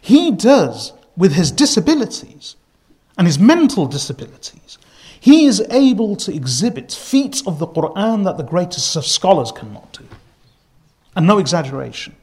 [0.00, 2.56] He does, with his disabilities
[3.16, 4.78] and his mental disabilities,
[5.20, 9.92] he is able to exhibit feats of the Quran that the greatest of scholars cannot
[9.92, 10.06] do.
[11.14, 12.16] And no exaggeration.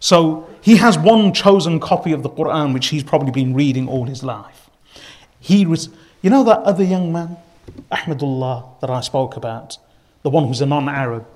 [0.00, 4.06] So he has one chosen copy of the Quran which he's probably been reading all
[4.06, 4.68] his life.
[5.38, 5.88] He was,
[6.20, 7.36] you know, that other young man,
[7.92, 9.78] Ahmadullah, that I spoke about,
[10.22, 11.26] the one who's a non Arab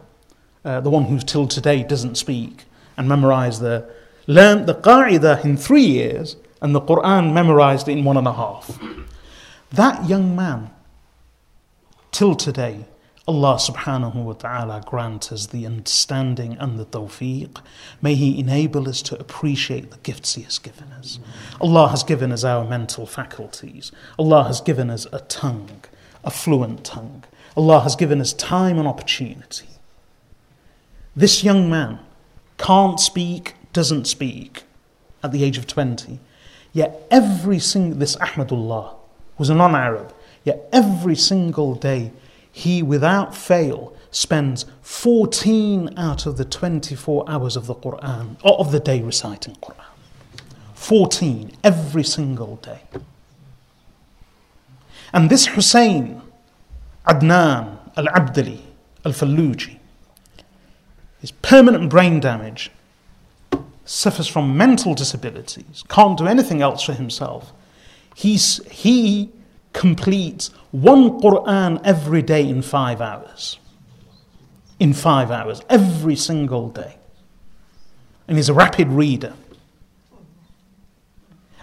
[0.65, 2.65] uh, the one who till today doesn't speak
[2.97, 3.89] and memorize the,
[4.27, 8.79] learned the qa'idah in three years and the Quran memorized in one and a half.
[9.71, 10.71] That young man,
[12.13, 12.87] till today,
[13.27, 17.57] Allah subhanahu wa ta'ala grant us the understanding and the tawfiq.
[18.03, 21.19] May He enable us to appreciate the gifts He has given us.
[21.61, 23.93] Allah has given us our mental faculties.
[24.19, 25.85] Allah has given us a tongue,
[26.23, 27.25] a fluent tongue.
[27.57, 29.69] Allah has given us time and opportunity.
[31.17, 32.01] This young man
[32.59, 34.65] can't speak, doesn't speak
[35.23, 36.19] at the age of 20.
[36.73, 38.95] Yet every single, this Ahmadullah
[39.39, 40.13] was a non Arab,
[40.45, 42.11] yet every single day
[42.51, 48.73] he, without fail, spends 14 out of the 24 hours of the Quran, or of
[48.73, 49.85] the day reciting Quran.
[50.75, 52.81] 14 every single day.
[55.13, 56.23] And this Hussein,
[57.07, 58.61] Adnan al Abdali
[59.05, 59.79] al Falluji,
[61.25, 62.71] his permanent brain damage,
[63.87, 67.51] suffers from mental disabilities, can't do anything else for himself.
[68.15, 69.31] He's, he
[69.73, 73.59] completes one Quran every day in five hours.
[74.79, 76.97] In five hours, every single day.
[78.29, 79.33] And he's a rapid reader.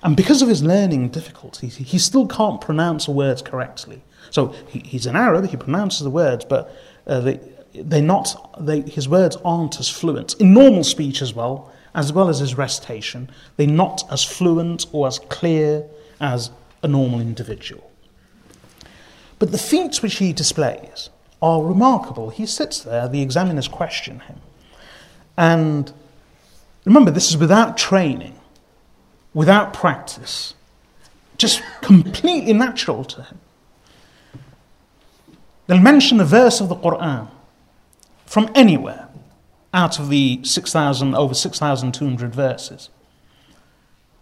[0.02, 4.02] And because of his learning difficulties, he still can't pronounce words correctly.
[4.32, 7.40] So he, he's an Arab, he pronounces the words, but uh, they,
[7.74, 10.36] they're not, they, his words aren't as fluent.
[10.36, 15.08] In normal speech as well, as well as his recitation, they're not as fluent or
[15.08, 15.86] as clear
[16.20, 16.52] as
[16.84, 17.90] a normal individual.
[19.40, 21.10] But the feats which he displays
[21.42, 22.30] are remarkable.
[22.30, 24.38] He sits there, the examiners question him.
[25.38, 25.92] And
[26.86, 28.40] remember, this is without training,
[29.34, 30.54] without practice,
[31.38, 33.40] just completely natural to him.
[35.66, 37.30] They'll mention a verse of the Quran
[38.32, 39.10] from anywhere
[39.74, 42.90] out of the 6,000, over 6,200 verses.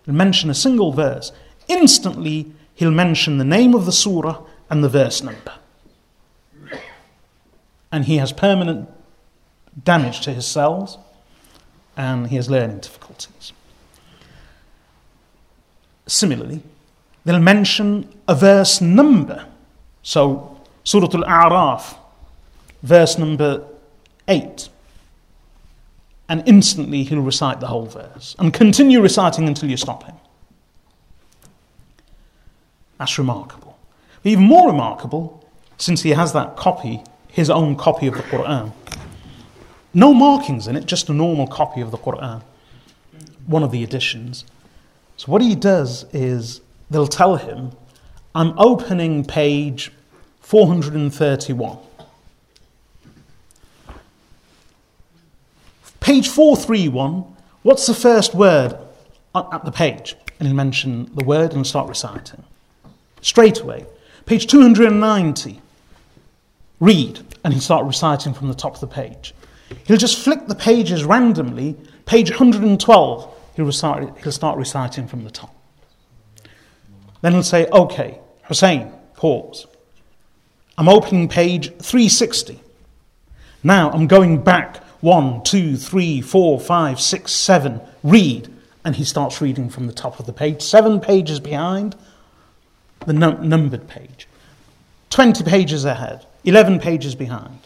[0.04, 1.32] He'll mention a single verse.
[1.68, 5.54] Instantly, he'll mention the name of the surah and the verse number.
[7.92, 8.90] And he has permanent
[9.84, 10.98] damage to his cells
[11.96, 13.54] and he has learning difficulties.
[16.08, 16.64] Similarly,
[17.26, 19.46] they'll mention a verse number.
[20.02, 21.96] So, Surah Al A'raf,
[22.82, 23.68] verse number
[24.30, 24.70] 8.
[26.30, 30.16] And instantly he'll recite the whole verse and continue reciting until you stop him.
[33.00, 33.78] That's remarkable.
[34.24, 38.74] Even more remarkable, since he has that copy, his own copy of the Quran,
[39.94, 42.44] no markings in it, just a normal copy of the Quran,
[43.48, 44.46] one of the editions.
[45.18, 46.62] So what he does is
[46.92, 47.72] they'll tell him,
[48.36, 49.92] I'm opening page
[50.42, 51.78] 431.
[56.00, 57.26] Page 431,
[57.64, 58.78] what's the first word
[59.36, 60.16] at the page?
[60.40, 62.44] And he'll mention the word and start reciting.
[63.22, 63.86] Straight away.
[64.26, 65.62] Page 290.
[66.80, 67.20] Read.
[67.44, 69.34] And he'll start reciting from the top of the page.
[69.86, 71.76] He'll just flick the pages randomly.
[72.06, 75.54] Page 112, he'll, recite, he'll start reciting from the top.
[77.22, 79.68] Then he'll say, okay, Hussein, pause.
[80.78, 82.60] I'm opening page 360.
[83.64, 87.82] Now I'm going back one, two, three, four, five, six, seven.
[88.04, 88.54] Read.
[88.84, 90.62] And he starts reading from the top of the page.
[90.62, 91.96] Seven pages behind,
[93.06, 94.28] the num- numbered page.
[95.10, 97.60] 20 pages ahead, 11 pages behind.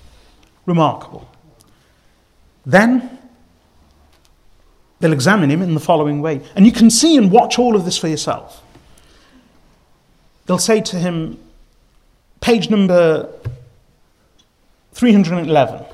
[0.65, 1.29] Remarkable.
[2.65, 3.19] Then
[4.99, 6.41] they'll examine him in the following way.
[6.55, 8.61] And you can see and watch all of this for yourself.
[10.45, 11.37] They'll say to him,
[12.41, 13.29] page number
[14.93, 15.85] 311.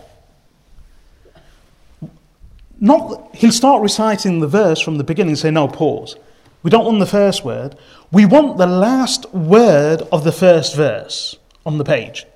[2.81, 6.17] Not, he'll start reciting the verse from the beginning and say, no, pause.
[6.63, 7.77] We don't want the first word.
[8.11, 12.27] We want the last word of the first verse on the page.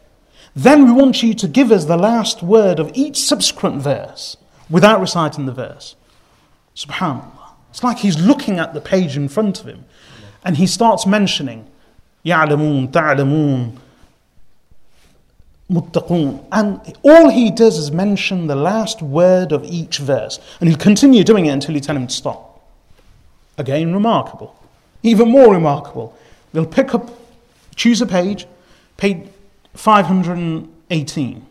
[0.54, 4.36] Then we want you to give us the last word of each subsequent verse
[4.68, 5.96] without reciting the verse.
[6.74, 7.52] Subhanallah.
[7.70, 9.84] It's like he's looking at the page in front of him
[10.44, 11.66] and he starts mentioning
[12.24, 13.78] يعلمون تعلمون
[15.73, 16.45] muttaqun.
[16.51, 20.39] And all he does is mention the last word of each verse.
[20.59, 22.61] And he'll continue doing it until you tell him to stop.
[23.57, 24.55] Again, remarkable.
[25.01, 26.17] Even more remarkable.
[26.53, 27.09] They'll pick up,
[27.75, 28.45] choose a page,
[28.97, 29.27] page
[29.73, 31.45] 518.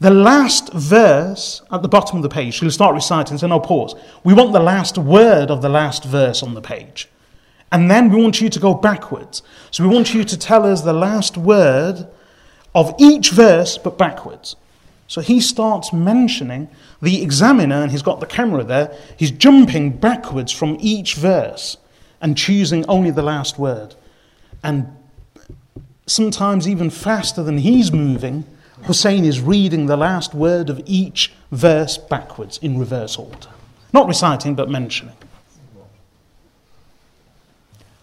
[0.00, 3.94] The last verse at the bottom of the page, she'll start reciting, so no pause.
[4.24, 7.08] We want the last word of the last verse on the page.
[7.70, 9.42] And then we want you to go backwards.
[9.70, 12.08] So we want you to tell us the last word
[12.74, 14.56] of each verse, but backwards.
[15.06, 16.68] So he starts mentioning
[17.02, 21.76] the examiner, and he's got the camera there, he's jumping backwards from each verse
[22.20, 23.94] and choosing only the last word.
[24.62, 24.96] And
[26.06, 28.44] sometimes even faster than he's moving,
[28.84, 33.48] Hussein is reading the last word of each verse backwards in reverse order.
[33.92, 35.14] Not reciting, but mentioning.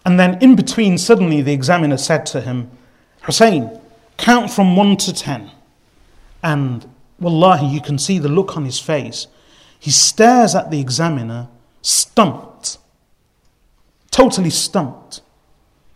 [0.04, 2.70] And then in between, suddenly the examiner said to him,
[3.22, 3.77] Hussein,
[4.18, 5.50] count from one to ten.
[6.42, 6.88] And
[7.18, 9.26] wallahi, you can see the look on his face.
[9.80, 11.48] He stares at the examiner,
[11.80, 12.78] stumped,
[14.10, 15.22] totally stumped,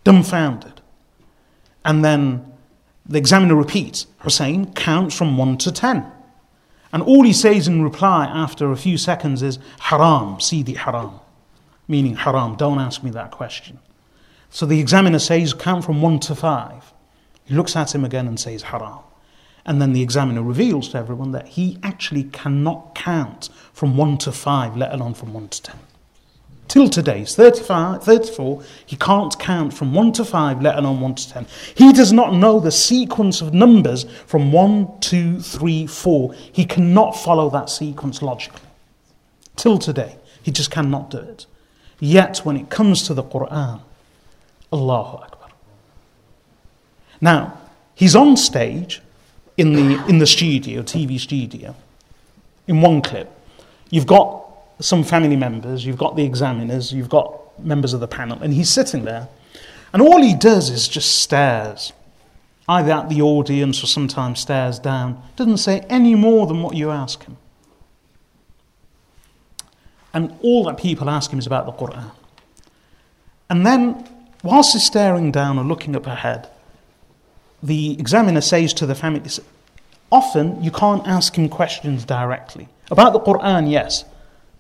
[0.05, 0.81] dumbfounded.
[1.85, 2.53] And then
[3.05, 6.07] the examiner repeats, Hussein, count from 1 to 10.
[6.93, 11.19] And all he says in reply after a few seconds is, Haram, Sidi Haram.
[11.89, 13.81] Meaning, Haram, don't ask me that question.
[14.51, 16.92] So the examiner says, count from 1 to 5.
[17.45, 19.01] He looks at him again and says, Haram.
[19.65, 24.33] And then the examiner reveals to everyone that he actually cannot count from 1 to
[24.33, 25.79] 5, let alone from 1 to 10.
[26.69, 31.15] Till today, he's 35, 34, he can't count from 1 to 5, let alone 1
[31.17, 31.47] to 10.
[31.75, 36.35] He does not know the sequence of numbers from 1, 2, 3, 4.
[36.51, 38.61] He cannot follow that sequence logically.
[39.57, 41.47] Till today, he just cannot do it.
[42.01, 43.83] Yet, when it comes to the Quran,
[44.73, 45.32] Allahu Akbar.
[47.23, 47.57] Now,
[47.95, 49.01] he's on stage
[49.57, 51.75] in the, in the studio, TV studio,
[52.67, 53.31] in one clip.
[53.91, 54.45] You've got
[54.81, 58.69] some family members, you've got the examiners, you've got members of the panel, and he's
[58.69, 59.29] sitting there.
[59.93, 61.93] And all he does is just stares,
[62.69, 66.91] either at the audience or sometimes stares down, doesn't say any more than what you
[66.91, 67.37] ask him.
[70.13, 72.11] And all that people ask him is about the Quran.
[73.49, 74.09] And then,
[74.43, 76.49] whilst he's staring down or looking up ahead,
[77.63, 79.23] the examiner says to the family,
[80.11, 82.69] often you can't ask him questions directly.
[82.91, 84.05] About the Quran, yes.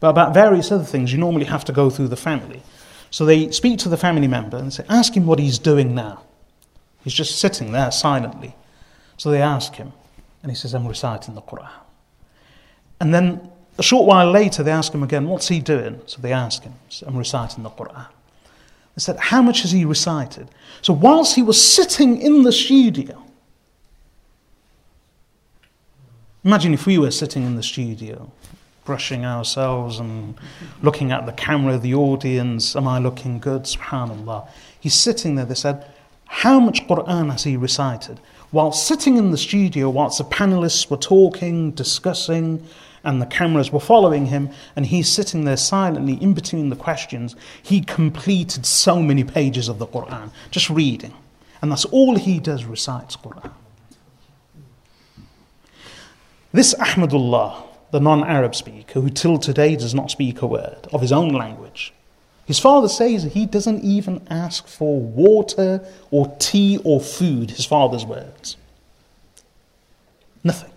[0.01, 2.63] But about various other things, you normally have to go through the family.
[3.11, 6.23] So they speak to the family member and say, Ask him what he's doing now.
[7.05, 8.55] He's just sitting there silently.
[9.17, 9.93] So they ask him,
[10.43, 11.69] and he says, I'm reciting the Quran.
[13.01, 16.01] And then a short while later, they ask him again, What's he doing?
[16.07, 16.75] So they ask him,
[17.07, 18.07] I'm reciting the Quran.
[18.97, 20.49] They said, How much has he recited?
[20.83, 23.23] So whilst he was sitting in the studio,
[26.45, 28.31] imagine if we were sitting in the studio
[28.85, 30.35] brushing ourselves and
[30.83, 32.75] looking at the camera, the audience.
[32.75, 33.63] Am I looking good?
[33.63, 34.49] Subhanallah.
[34.81, 35.45] He's sitting there.
[35.45, 35.87] They said,
[36.27, 38.19] How much Quran has he recited?
[38.51, 42.67] While sitting in the studio, whilst the panelists were talking, discussing,
[43.05, 47.37] and the cameras were following him, and he's sitting there silently in between the questions,
[47.63, 51.15] he completed so many pages of the Quran, just reading.
[51.61, 53.53] And that's all he does, recites Quran.
[56.53, 61.01] This Ahmadullah, the non Arab speaker, who till today does not speak a word of
[61.01, 61.95] his own language.
[62.45, 68.05] His father says he doesn't even ask for water or tea or food, his father's
[68.05, 68.57] words.
[70.43, 70.72] Nothing.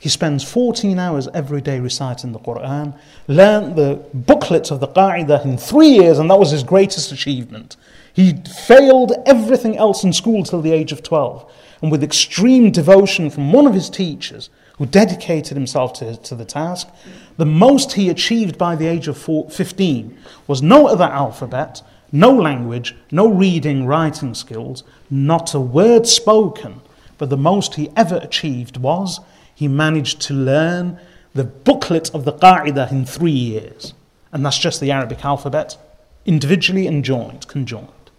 [0.00, 2.98] He spends 14 hours every day reciting the Quran,
[3.28, 7.76] learned the booklet of the Qa'idah in three years, and that was his greatest achievement.
[8.12, 8.32] He
[8.66, 11.52] failed everything else in school till the age of 12.
[11.82, 16.46] And with extreme devotion from one of his teachers, who dedicated himself to, to the
[16.46, 16.88] task.
[17.36, 22.96] The most he achieved by the age of 15 was no other alphabet, no language,
[23.10, 26.80] no reading, writing skills, not a word spoken.
[27.18, 29.20] But the most he ever achieved was
[29.60, 30.98] he managed to learn
[31.34, 33.92] the booklet of the Qa'idah in three years.
[34.32, 35.76] And that's just the Arabic alphabet,
[36.24, 38.10] individually and joined, conjoined.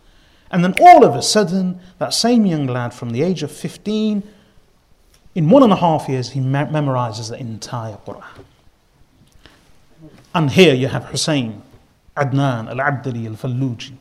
[0.51, 4.21] And then all of a sudden, that same young lad from the age of 15
[5.33, 8.45] in one and a half years, he me- memorizes the entire Quran.
[10.35, 11.63] And here you have Hussein,
[12.15, 13.95] Adnan, Al Abdali, Al Falluji,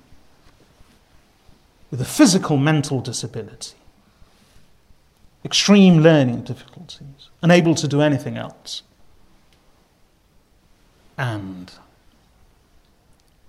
[1.90, 3.79] with a physical mental disability,
[5.44, 8.82] extreme learning difficulties, unable to do anything else.
[11.16, 11.70] And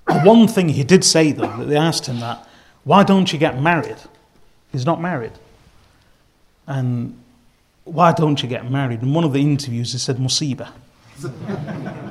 [0.07, 2.47] one thing he did say, though, that they asked him that,
[2.83, 3.97] why don't you get married?
[4.71, 5.33] He's not married.
[6.67, 7.21] And
[7.83, 9.01] why don't you get married?
[9.01, 10.71] In one of the interviews, he said, Musiba.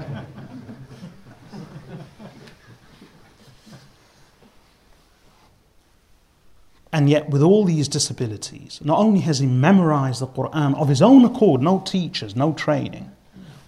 [6.93, 11.01] and yet, with all these disabilities, not only has he memorized the Quran of his
[11.01, 13.11] own accord, no teachers, no training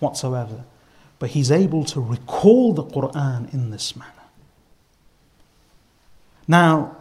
[0.00, 0.64] whatsoever,
[1.20, 4.10] but he's able to recall the Quran in this manner.
[6.48, 6.96] Now,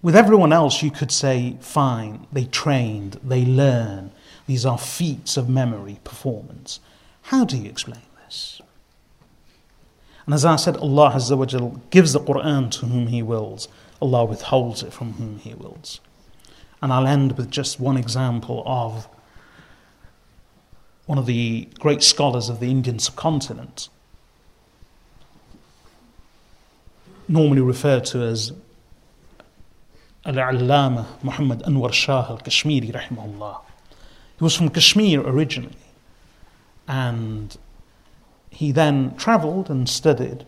[0.00, 4.12] with everyone else, you could say, fine, they trained, they learn,
[4.46, 6.80] these are feats of memory performance.
[7.22, 8.62] How do you explain this?
[10.24, 13.68] And as I said, Allah Azza wa gives the Quran to whom He wills.
[14.00, 16.00] Allah withholds it from whom He wills.
[16.80, 19.08] And I'll end with just one example of
[21.06, 23.88] one of the great scholars of the Indian subcontinent,
[27.26, 28.52] normally referred to as
[30.26, 33.60] Al-Allama Muhammad Anwar Shah al-Kashmiri rahimahullah.
[34.36, 35.74] He was from Kashmir originally
[36.86, 37.56] and
[38.50, 40.44] he then travelled and studied.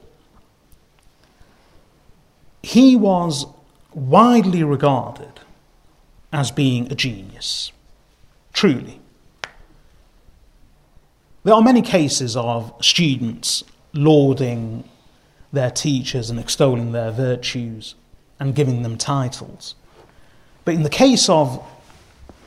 [2.62, 3.46] He was
[3.94, 5.40] widely regarded
[6.32, 7.72] as being a genius,
[8.52, 9.00] truly.
[11.42, 14.84] There are many cases of students lauding
[15.52, 17.94] their teachers and extolling their virtues
[18.38, 19.74] and giving them titles.
[20.64, 21.64] But in the case of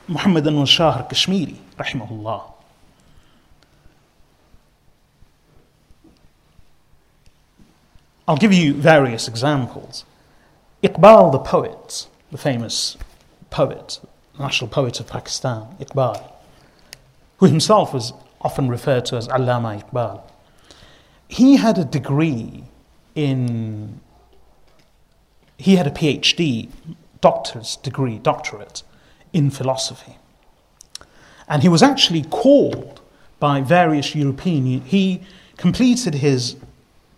[0.08, 2.53] Muhammad al Shah Kashmiri, rahimahullah,
[8.28, 10.06] I'll give you various examples.
[10.82, 12.98] Iqbal the poet, the famous
[13.50, 14.00] poet,
[14.40, 16.32] national poet of Pakistan, Iqbal,
[17.38, 20.22] who himself was often referred to as Allama Iqbal,
[21.28, 22.64] he had a degree
[23.16, 24.00] in,
[25.58, 26.70] he had a PhD,
[27.20, 28.84] doctor's degree, doctorate
[29.34, 30.18] in philosophy.
[31.48, 33.02] And he was actually called
[33.40, 35.24] by various European, he
[35.58, 36.56] completed his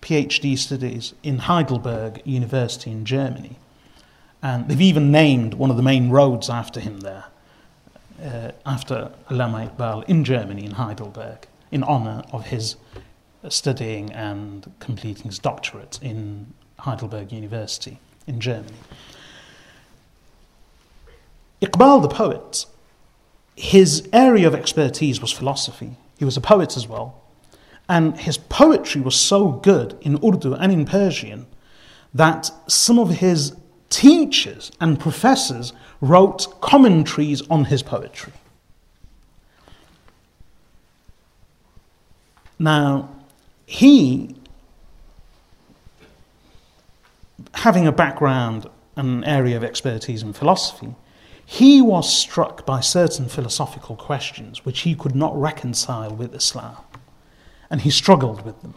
[0.06, 3.58] PhD studies in Heidelberg University in Germany.
[4.44, 7.26] And they've even named one of the main roads after him there,
[8.24, 12.76] uh, after Allama Iqbal in Germany, in Heidelberg, in honor of his
[13.50, 17.98] studying and completing his doctorate in Heidelberg University
[18.28, 18.78] in Germany.
[21.64, 22.68] Iqbal the poet,
[23.56, 25.96] his area of expertise was philosophy.
[26.20, 27.24] He was a poet as well,
[27.88, 31.46] and his poetry was so good in Urdu and in Persian
[32.14, 33.56] that some of his
[33.90, 38.34] teachers and professors wrote commentaries on his poetry.
[42.58, 43.10] Now,
[43.66, 44.36] he,
[47.54, 50.96] having a background and an area of expertise in philosophy,
[51.46, 56.78] he was struck by certain philosophical questions which he could not reconcile with Islam
[57.70, 58.74] and he struggled with them.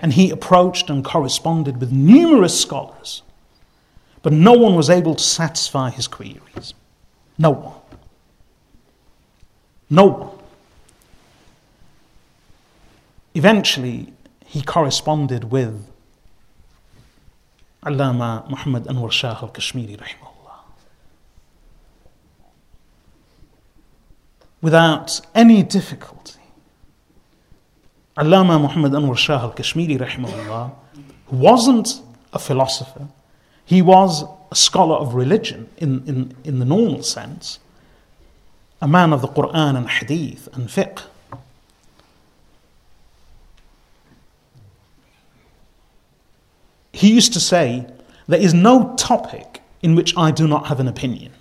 [0.00, 3.22] And he approached and corresponded with numerous scholars,
[4.22, 6.74] but no one was able to satisfy his queries.
[7.36, 7.74] No one.
[9.90, 10.38] No one.
[13.34, 14.12] Eventually,
[14.44, 15.86] he corresponded with
[17.84, 20.58] Allama Muhammad Anwar Shah al Kashmiri, rahimahullah.
[24.60, 26.39] Without any difficulty.
[28.16, 30.72] Allama Muhammad Anwar Shah al Kashmiri, rahimahullah,
[31.30, 32.00] wasn't
[32.32, 33.08] a philosopher,
[33.64, 37.60] he was a scholar of religion in, in, in the normal sense,
[38.82, 41.02] a man of the Quran and Hadith and fiqh.
[46.92, 47.86] He used to say,
[48.26, 51.32] There is no topic in which I do not have an opinion.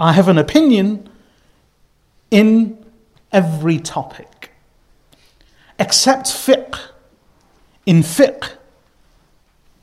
[0.00, 1.08] I have an opinion
[2.30, 2.84] in
[3.30, 4.28] every topic
[5.78, 6.78] except fiqh.
[7.86, 8.52] In fiqh,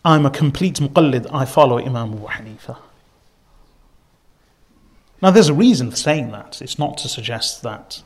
[0.04, 2.78] I'm a complete muqallid, I follow Imam Abu Hanifa.
[5.22, 6.62] Now, there's a reason for saying that.
[6.62, 8.02] It's not to suggest that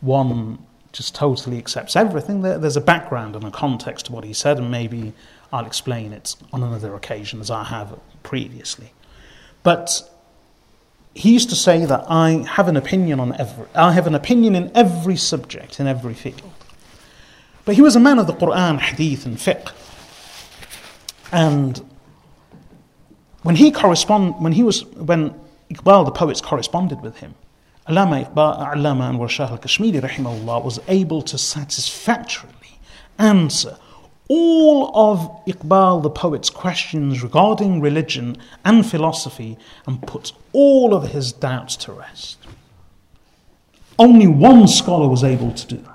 [0.00, 0.58] one
[0.92, 2.42] just totally accepts everything.
[2.42, 5.12] There's a background and a context to what he said, and maybe
[5.52, 8.92] I'll explain it on another occasion as I have previously.
[9.64, 10.08] But
[11.14, 14.54] he used to say that I have an opinion on every, I have an opinion
[14.54, 16.51] in every subject, in every field.
[17.64, 19.72] But he was a man of the Quran, Hadith, and Fiqh.
[21.30, 21.80] And
[23.42, 25.34] when he correspond, when he was, when
[25.70, 27.34] Iqbal the poets corresponded with him,
[27.88, 32.78] Allama Iqbal, Allama Anwar Shah al-Kashmiri rahimahullah was able to satisfactorily
[33.18, 33.76] answer
[34.28, 41.32] all of Iqbal the poet's questions regarding religion and philosophy and put all of his
[41.32, 42.38] doubts to rest.
[43.98, 45.91] Only one scholar was able to do that.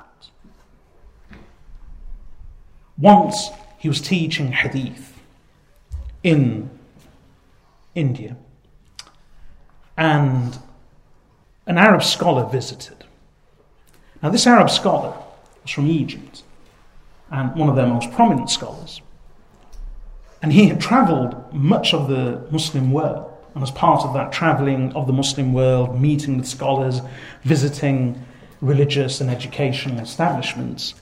[2.97, 5.13] Once he was teaching hadith
[6.23, 6.69] in
[7.93, 8.35] India,
[9.97, 10.59] and
[11.65, 13.05] an Arab scholar visited.
[14.21, 15.13] Now, this Arab scholar
[15.61, 16.43] was from Egypt
[17.31, 19.01] and one of their most prominent scholars.
[20.41, 23.31] And he had traveled much of the Muslim world.
[23.53, 27.01] And as part of that traveling of the Muslim world, meeting with scholars,
[27.43, 28.23] visiting
[28.61, 30.93] religious and educational establishments,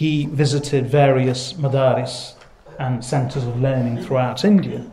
[0.00, 2.32] he visited various madaris
[2.78, 4.90] and centers of learning throughout India.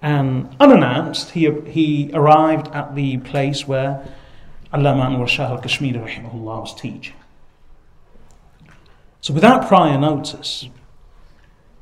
[0.00, 4.02] And unannounced, he, he arrived at the place where
[4.72, 7.14] Allama Anwar Shah al Kashmiri rahimahullah was teaching.
[9.20, 10.70] So, without prior notice,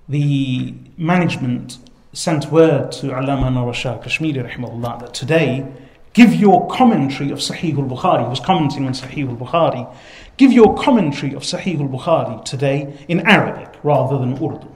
[0.09, 1.79] the management
[2.12, 5.64] sent word to Allama Anwar Shah al Kashmiri rahimahullah that today,
[6.12, 8.25] give your commentary of Sahih al Bukhari.
[8.25, 9.97] He was commenting on Sahih al Bukhari.
[10.37, 14.74] Give your commentary of Sahih al Bukhari today in Arabic rather than Urdu,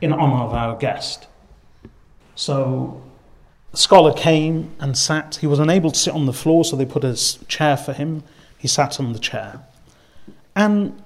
[0.00, 1.26] in honor of our guest.
[2.36, 3.02] So,
[3.72, 5.36] the scholar came and sat.
[5.36, 7.16] He was unable to sit on the floor, so they put a
[7.46, 8.22] chair for him.
[8.56, 9.64] He sat on the chair.
[10.54, 11.02] And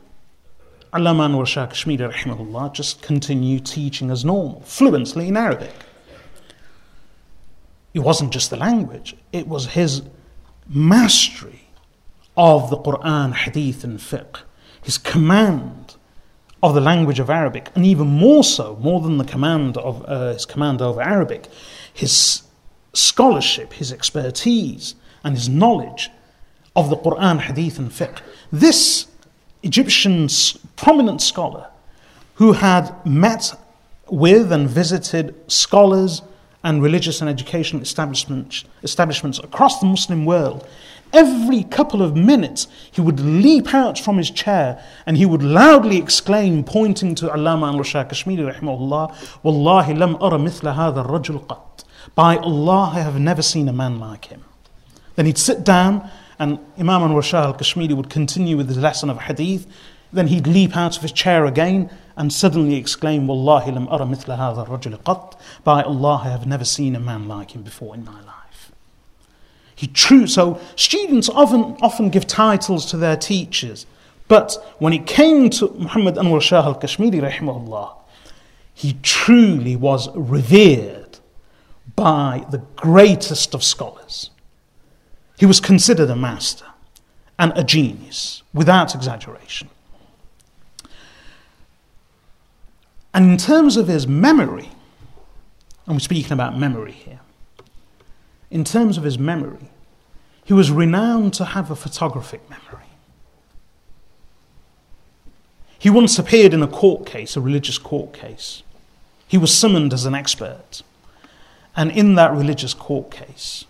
[0.93, 5.73] Allama Anwar Shah Kashmiri rahimahullah just continued teaching as normal, fluently in Arabic.
[7.95, 10.03] It wasn't just the language, it was his
[10.69, 11.64] mastery
[12.37, 14.43] of the Quran, Hadith, and Fiqh,
[14.83, 15.97] his command
[16.63, 20.33] of the language of Arabic, and even more so, more than the command of uh,
[20.33, 21.47] his command over Arabic,
[21.93, 22.43] his
[22.93, 26.11] scholarship, his expertise, and his knowledge
[26.75, 28.21] of the Quran, Hadith, and Fiqh.
[28.51, 29.07] This
[29.63, 30.29] Egyptian
[30.77, 31.69] prominent scholar
[32.35, 33.53] who had met
[34.09, 36.23] with and visited scholars
[36.63, 40.67] and religious and educational establishments, establishments across the Muslim world.
[41.15, 45.97] Every couple of minutes, he would leap out from his chair and he would loudly
[45.97, 51.85] exclaim, pointing to Allama al Shah Kashmiri, rahimahullah, Wallahi lam ara mithla hadha rajul qat.
[52.17, 54.45] By Allah, I have never seen a man like him.
[55.15, 56.11] Then he'd sit down,
[56.41, 59.69] and Imam Anwar Shah al Kashmiri would continue with his lesson of hadith.
[60.13, 64.37] Then he'd leap out of his chair again and suddenly exclaim, Wallahi lam ara mithla
[64.37, 65.39] hadha rajul qat.
[65.63, 68.34] By Allah, I have never seen a man like him before in my life.
[69.75, 70.27] He true.
[70.27, 73.87] So students often often give titles to their teachers,
[74.29, 77.97] but when it came to Muhammad Anwar Shah al Kashmiri, rahimahullah,
[78.73, 81.19] he truly was revered
[81.97, 84.31] by the greatest of scholars.
[85.39, 86.67] He was considered a master
[87.39, 89.69] and a genius, without exaggeration.
[93.13, 94.71] And in terms of his memory,
[95.87, 97.21] and we're speaking about memory here,
[98.55, 99.69] in terms of his memory,
[100.45, 102.87] he was renowned to have a photographic memory.
[105.77, 108.63] He once appeared in a court case, a religious court case.
[109.27, 110.83] He was summoned as an expert.
[111.77, 113.65] And in that religious court case,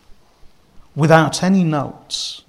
[0.95, 2.43] without any notes,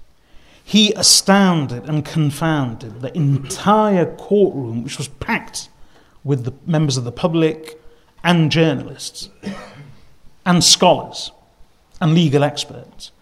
[0.62, 5.70] he astounded and confounded the entire courtroom, which was packed
[6.22, 7.80] with the members of the public
[8.22, 9.30] and journalists
[10.44, 11.30] and scholars
[12.00, 13.12] and legal experts.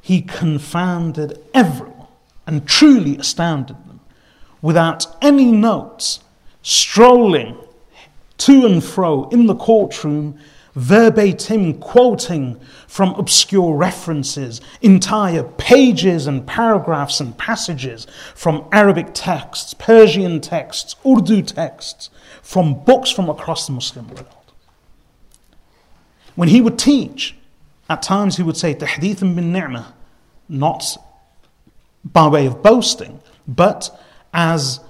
[0.00, 2.06] He confounded everyone
[2.46, 4.00] and truly astounded them
[4.62, 6.20] without any notes,
[6.62, 7.56] strolling
[8.38, 10.38] to and fro in the courtroom
[10.78, 18.06] verbatim quoting from obscure references, entire pages and paragraphs and passages
[18.36, 22.10] from Arabic texts, Persian texts, Urdu texts,
[22.42, 24.26] from books from across the Muslim world.
[26.36, 27.34] When he would teach,
[27.88, 29.94] at times he would say, Tahdith bin ni'mah,
[30.48, 30.96] not
[32.04, 33.90] by way of boasting, but
[34.32, 34.80] as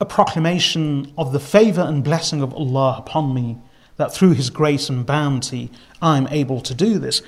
[0.00, 3.58] a proclamation of the favor and blessing of Allah upon me
[3.96, 5.70] that through His grace and bounty
[6.02, 7.22] I'm able to do this.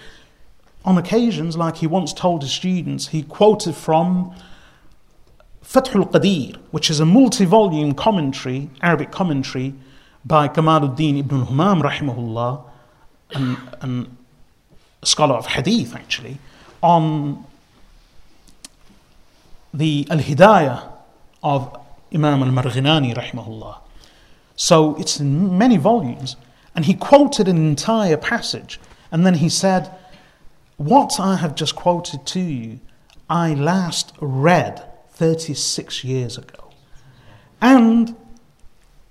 [0.85, 4.35] On occasions, like he once told his students, he quoted from
[5.61, 9.75] Fath al-Qadir, which is a multi-volume commentary, Arabic commentary
[10.25, 12.65] by Kamaluddin ibn al-Humam rahimahullah,
[13.35, 14.18] and, and a
[15.03, 16.39] scholar of hadith actually,
[16.83, 17.45] on
[19.73, 20.93] the Al-Hidayah
[21.43, 21.77] of
[22.13, 23.79] Imam al-Marghinani rahimahullah.
[24.57, 26.37] So it's in many volumes.
[26.75, 28.81] And he quoted an entire passage.
[29.11, 29.91] And then he said,
[30.77, 32.81] What I have just quoted to you,
[33.29, 36.71] I last read 36 years ago.
[37.61, 38.15] And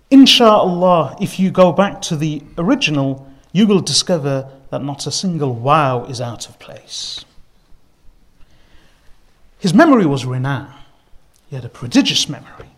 [0.10, 5.54] inshallah, if you go back to the original, you will discover that not a single
[5.54, 7.24] waw is out of place.
[9.60, 10.74] His memory was renowned.
[11.50, 12.70] He had a prodigious memory.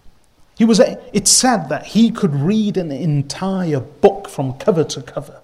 [0.57, 5.01] He was, a, it's said that he could read an entire book from cover to
[5.01, 5.41] cover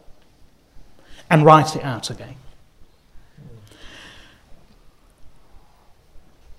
[1.30, 2.36] and write it out again.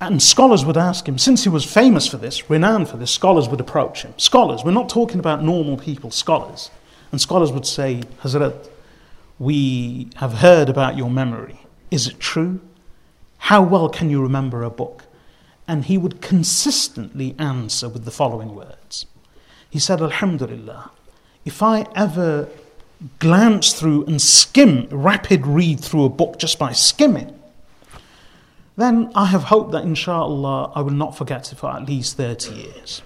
[0.01, 3.49] And scholars would ask him, since he was famous for this, renowned for this, scholars
[3.49, 4.13] would approach him.
[4.19, 6.71] Scholars, we're not talking about normal people, scholars.
[7.13, 8.69] And scholars would say, Hazrat,
[9.39, 11.61] we have heard about your memory.
[11.91, 12.61] Is it true?
[13.39, 15.05] How well can you remember a book?
[15.69, 19.07] And he would consistently answer with the following words.
[19.69, 20.91] He said, Alhamdulillah,
[21.45, 22.49] if I ever
[23.19, 27.39] glance through and skim, rapid read through a book just by skimming,
[28.77, 32.55] then I have hope that inshallah I will not forget it for at least 30
[32.55, 33.03] years.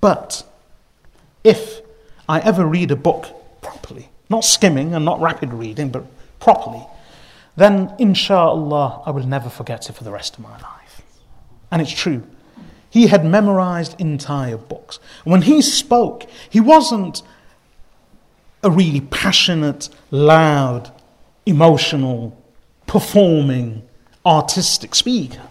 [0.00, 0.44] But
[1.42, 1.80] if
[2.28, 3.26] I ever read a book
[3.62, 6.04] properly, not skimming and not rapid reading, but
[6.40, 6.84] properly,
[7.56, 11.02] then inshallah I will never forget it for the rest of my life.
[11.70, 12.22] And it's true.
[12.90, 14.98] He had memorized entire books.
[15.24, 17.22] When he spoke, he wasn't
[18.62, 20.90] a really passionate, loud,
[21.44, 22.40] emotional,
[22.86, 23.82] performing,
[24.24, 25.42] artistic speaker.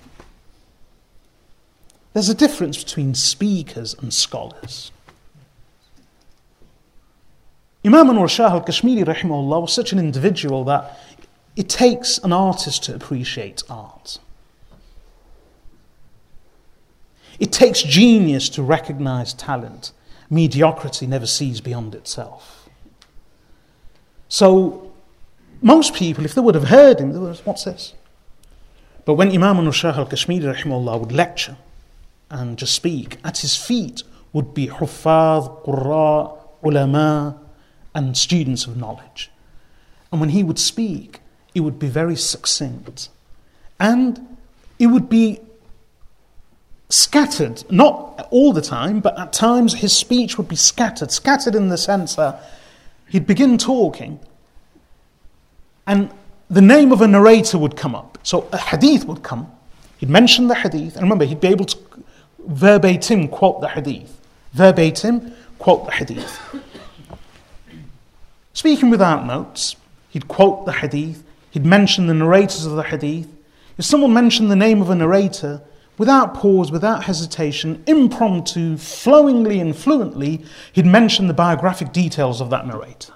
[2.14, 4.92] There's a difference between speakers and scholars.
[7.86, 10.98] Imam Anwar Shah al Kashmiri rahimahullah, was such an individual that
[11.56, 14.18] it takes an artist to appreciate art.
[17.40, 19.92] It takes genius to recognize talent.
[20.32, 22.68] Mediocrity never sees beyond itself.
[24.30, 24.92] So,
[25.62, 27.94] most people, if they would have heard him, they would have, what's this?
[29.06, 31.58] But when Imam Anwar Shah al Kashmiri rahimahullah would lecture
[32.32, 34.02] and just speak, at his feet
[34.34, 37.45] would be huffaz, qurra, ulama,
[37.96, 39.32] and students of knowledge.
[40.12, 41.22] And when he would speak,
[41.56, 43.10] it would be very succinct.
[43.80, 44.38] And
[44.78, 45.40] it would be
[46.90, 51.12] scattered, not all the time, but at times his speech would be scattered.
[51.12, 52.44] Scattered in the sense that
[53.10, 54.20] he'd begin talking,
[55.88, 56.12] and
[56.50, 58.18] the name of a narrator would come up.
[58.24, 59.52] So a hadith would come.
[59.98, 61.78] He'd mention the hadith, and remember, he'd be able to
[62.48, 64.22] verbatim quote the hadith.
[64.54, 66.40] Verbatim quote the hadith.
[68.56, 69.76] Speaking without notes,
[70.10, 73.28] he'd quote the hadith, he'd mention the narrators of the hadith.
[73.78, 75.62] If someone mentioned the name of a narrator,
[75.98, 82.66] without pause, without hesitation, impromptu, flowingly and fluently, he'd mention the biographic details of that
[82.66, 83.12] narrator.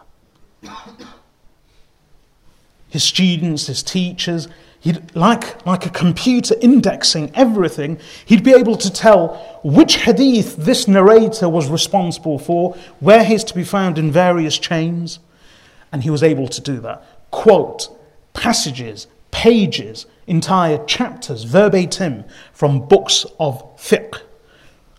[2.89, 4.49] His students, his teachers,
[4.81, 10.85] he'd, like, like a computer indexing everything, he'd be able to tell which hadith this
[10.85, 15.19] narrator was responsible for, where he's to be found in various chains,
[15.91, 17.03] and he was able to do that.
[17.31, 17.89] Quote
[18.33, 24.21] passages, pages, entire chapters verbatim from books of fiqh,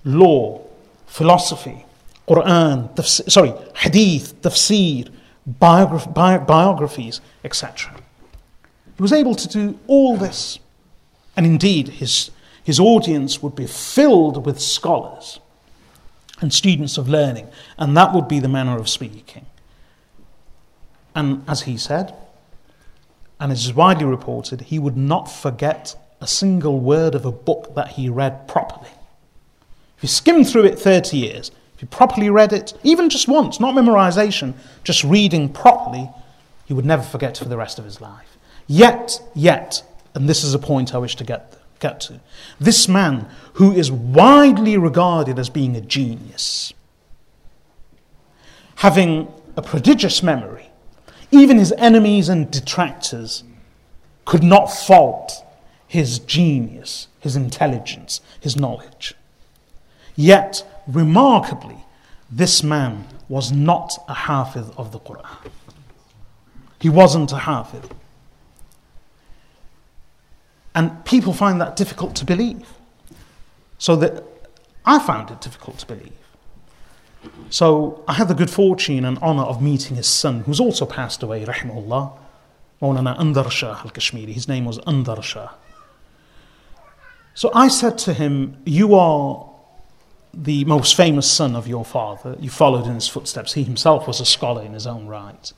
[0.04, 0.60] law,
[1.06, 1.84] philosophy,
[2.28, 5.10] Quran, sorry, hadith, tafsir,
[5.46, 7.92] biograph, bi- biographies, etc.
[8.96, 10.58] He was able to do all this.
[11.36, 12.30] And indeed, his,
[12.62, 15.40] his audience would be filled with scholars
[16.40, 17.48] and students of learning,
[17.78, 19.46] and that would be the manner of speaking.
[21.14, 22.14] And as he said,
[23.38, 27.74] and it is widely reported, he would not forget a single word of a book
[27.74, 28.90] that he read properly.
[29.96, 33.58] If you skim through it 30 years, if you properly read it, even just once,
[33.58, 34.54] not memorization,
[34.84, 36.10] just reading properly,
[36.66, 38.36] he would never forget for the rest of his life.
[38.66, 39.82] Yet, yet,
[40.14, 42.20] and this is a point I wish to get, get to,
[42.60, 46.72] this man who is widely regarded as being a genius,
[48.76, 50.69] having a prodigious memory,
[51.30, 53.44] even his enemies and detractors
[54.24, 55.44] could not fault
[55.86, 59.14] his genius, his intelligence, his knowledge.
[60.14, 61.78] Yet, remarkably,
[62.30, 65.50] this man was not a hafiz of the Quran.
[66.80, 67.84] He wasn't a hafiz.
[70.74, 72.68] And people find that difficult to believe.
[73.78, 74.24] So that
[74.84, 76.19] I found it difficult to believe.
[77.50, 81.22] So I had the good fortune and honor of meeting his son, who's also passed
[81.22, 82.12] away, rahimahullah,
[82.80, 84.32] Maulana Anzar Shah al Kashmiri.
[84.32, 85.50] His name was Anzar Shah.
[87.34, 89.48] So I said to him, You are
[90.32, 92.36] the most famous son of your father.
[92.40, 93.54] You followed in his footsteps.
[93.54, 95.52] He himself was a scholar in his own right.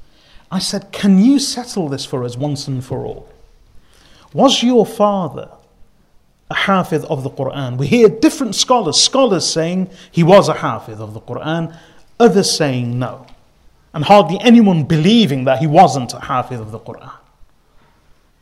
[0.50, 3.28] I said, Can you settle this for us once and for all?
[4.32, 5.50] Was your father
[6.52, 7.78] a hafiz of the Quran.
[7.78, 11.74] We hear different scholars, scholars saying he was a hafiz of the Quran,
[12.20, 13.26] others saying no.
[13.94, 17.12] And hardly anyone believing that he wasn't a hafiz of the Quran.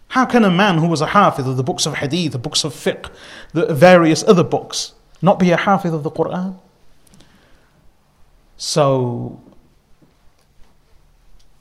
[0.08, 2.64] How can a man who was a hafiz of the books of hadith, the books
[2.64, 3.08] of fiqh,
[3.52, 4.92] the various other books,
[5.22, 6.58] not be a hafiz of the Quran?
[8.56, 9.40] So,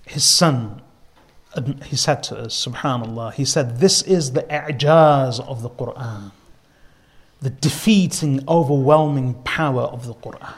[0.08, 0.82] his son,
[1.86, 6.32] he said to us, subhanAllah, he said, This is the i'jaz of the Quran
[7.42, 10.54] the defeating, overwhelming power of the Quran.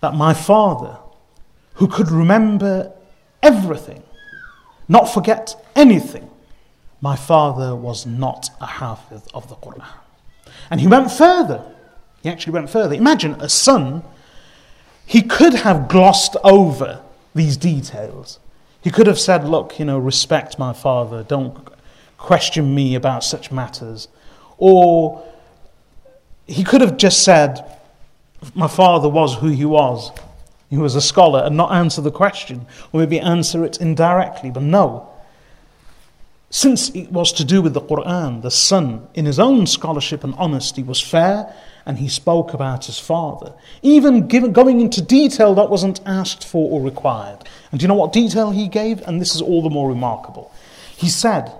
[0.00, 0.98] That my father,
[1.74, 2.92] who could remember
[3.42, 4.02] everything,
[4.88, 6.30] not forget anything,
[7.00, 9.84] my father was not a hafiz of the Quran.
[10.70, 11.62] And he went further.
[12.22, 12.94] He actually went further.
[12.94, 14.02] Imagine a son,
[15.06, 17.02] he could have glossed over
[17.34, 18.38] these details.
[18.80, 21.68] He could have said, Look, you know, respect my father, don't
[22.16, 24.08] question me about such matters.
[24.58, 25.24] Or
[26.46, 27.64] he could have just said,
[28.54, 30.12] My father was who he was.
[30.70, 34.50] He was a scholar and not answer the question, or maybe answer it indirectly.
[34.50, 35.08] But no.
[36.50, 40.34] Since it was to do with the Quran, the son, in his own scholarship and
[40.36, 41.52] honesty, was fair
[41.88, 43.54] and he spoke about his father.
[43.80, 47.38] Even given, going into detail that wasn't asked for or required.
[47.70, 49.00] And do you know what detail he gave?
[49.08, 50.52] And this is all the more remarkable.
[50.96, 51.50] He said,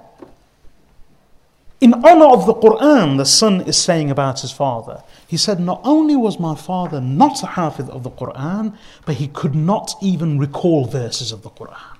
[1.80, 5.02] in honor of the Quran, the son is saying about his father.
[5.26, 8.76] He said, Not only was my father not a hafiz of the Quran,
[9.06, 11.96] but he could not even recall verses of the Quran.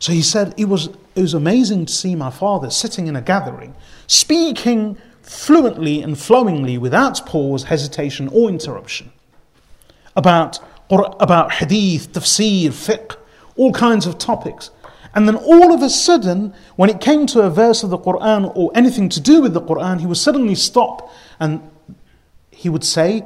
[0.00, 3.20] So he said, it was, it was amazing to see my father sitting in a
[3.20, 3.74] gathering,
[4.06, 9.12] speaking fluently and flowingly without pause, hesitation, or interruption
[10.16, 10.58] about,
[10.90, 13.16] about hadith, tafsir, fiqh,
[13.56, 14.70] all kinds of topics.
[15.14, 18.52] And then all of a sudden, when it came to a verse of the Quran
[18.54, 21.60] or anything to do with the Quran, he would suddenly stop and
[22.50, 23.24] he would say,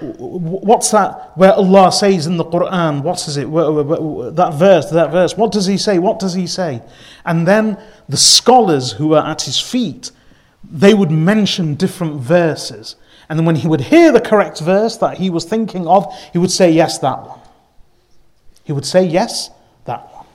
[0.00, 3.02] What's that where Allah says in the Quran?
[3.02, 3.44] What is it?
[3.44, 5.36] That verse, that verse.
[5.36, 6.00] What does he say?
[6.00, 6.82] What does he say?
[7.24, 7.78] And then
[8.08, 10.10] the scholars who were at his feet
[10.70, 12.96] they would mention different verses.
[13.28, 16.38] And then when he would hear the correct verse that he was thinking of, he
[16.38, 17.38] would say, Yes, that one.
[18.64, 19.50] He would say, Yes,
[19.84, 20.26] that one.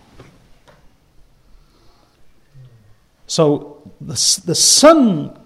[3.30, 5.38] So the, the son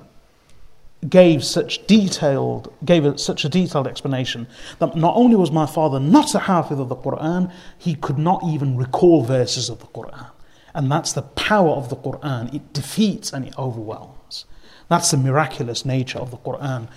[1.10, 4.48] gave such detailed gave such a detailed explanation
[4.80, 8.42] that not only was my father not a hafiz of the Quran, he could not
[8.46, 10.30] even recall verses of the Quran.
[10.74, 12.54] And that's the power of the Quran.
[12.54, 14.46] It defeats and it overwhelms.
[14.88, 16.88] That's the miraculous nature of the Quran.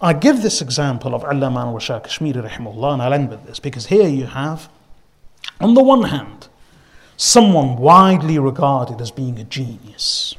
[0.00, 3.86] I give this example of Allama al Kashmiri rahimahullah, and I'll end with this because
[3.86, 4.68] here you have,
[5.60, 6.47] on the one hand,
[7.18, 10.36] someone widely regarded as being a genius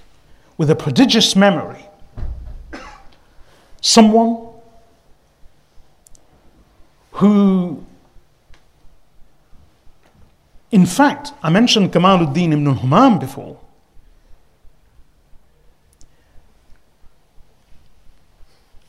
[0.57, 1.85] with a prodigious memory,
[3.81, 4.47] someone
[7.11, 7.85] who,
[10.71, 13.59] in fact, I mentioned Kamaluddin ibn Humam before.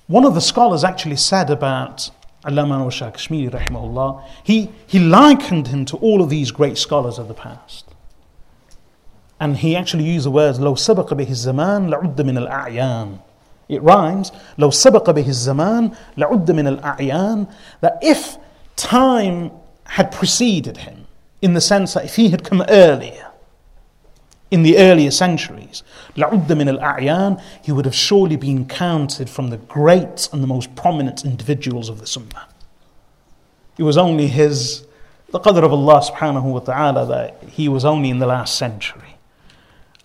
[0.07, 2.11] One of the scholars actually said about
[2.46, 7.28] Allama al Kashmiri, rahimahullah, he, he likened him to all of these great scholars of
[7.28, 7.86] the past.
[9.40, 13.18] And he actually used the words, لو سبق به الزمان لعد من الأعيان.
[13.68, 17.48] It rhymes, لو سبق به الزمان لعد من الأعيان.
[17.82, 18.38] That if
[18.76, 19.52] time
[19.86, 21.08] had preceded him,
[21.42, 23.29] in the sense that if he had come earlier,
[24.52, 25.84] in the earlier centuries,
[26.16, 30.76] لَعُدَّ مِنَ الْأَعْيَانِ He would have surely been counted from the great and the most
[30.76, 32.48] prominent individuals of the Sunnah.
[33.78, 34.86] It was only his,
[35.32, 39.18] the qadr of Allah subhanahu wa ta'ala that he was only in the last century.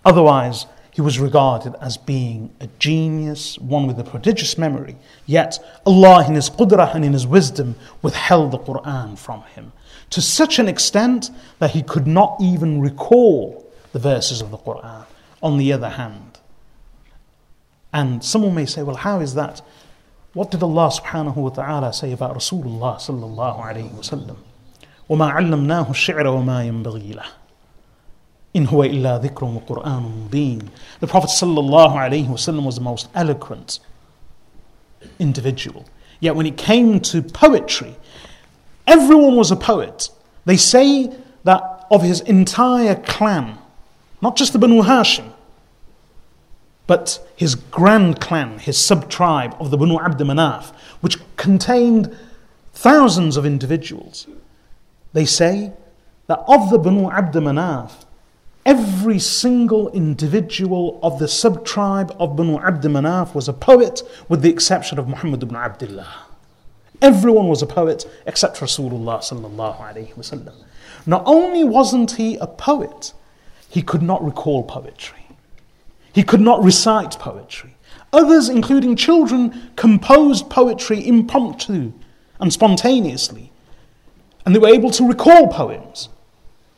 [0.03, 4.97] Otherwise, he was regarded as being a genius, one with a prodigious memory.
[5.25, 9.71] Yet Allah, in His qudrah and in His wisdom, withheld the Quran from him
[10.11, 13.64] to such an extent that he could not even recall
[13.95, 15.05] the verses of the Quran.
[15.41, 16.39] On the other hand,
[17.93, 19.61] and someone may say, well, how is that?
[20.33, 24.37] What did Allah subhanahu wa ta'ala say about Rasulullah sallallahu alayhi wa sallam?
[25.09, 27.25] وما علمناه الشعر وما ينبغي له
[28.55, 30.69] إن هو إلا ذكر وقرآن مبين
[31.01, 33.79] The Prophet sallallahu alayhi wasallam was the most eloquent
[35.19, 35.85] individual.
[36.21, 37.95] Yet when it came to poetry,
[38.87, 40.09] everyone was a poet.
[40.45, 41.11] They say
[41.43, 43.57] that of his entire clan,
[44.20, 45.32] not just the Banu Hashim,
[46.86, 52.16] but his grand clan, his sub tribe of the Banu Abd Manaf, which contained
[52.72, 54.26] thousands of individuals.
[55.12, 55.72] They say
[56.28, 58.04] that of the Banu Abd Manaf,
[58.64, 64.42] every single individual of the sub tribe of Banu Abd Manaf was a poet, with
[64.42, 66.26] the exception of Muhammad ibn Abdullah.
[67.02, 69.22] Everyone was a poet except Rasulullah.
[71.04, 73.12] Not only wasn't he a poet,
[73.76, 75.26] he could not recall poetry.
[76.14, 77.76] He could not recite poetry.
[78.10, 81.92] Others, including children, composed poetry impromptu
[82.40, 83.52] and spontaneously.
[84.46, 86.08] And they were able to recall poems.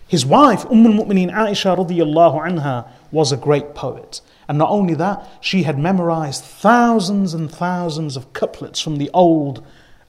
[0.09, 4.21] His wife, Umm al-Mu'mineen Aisha radiyallahu anha, was a great poet.
[4.49, 9.65] And not only that, she had memorized thousands and thousands of couplets from the old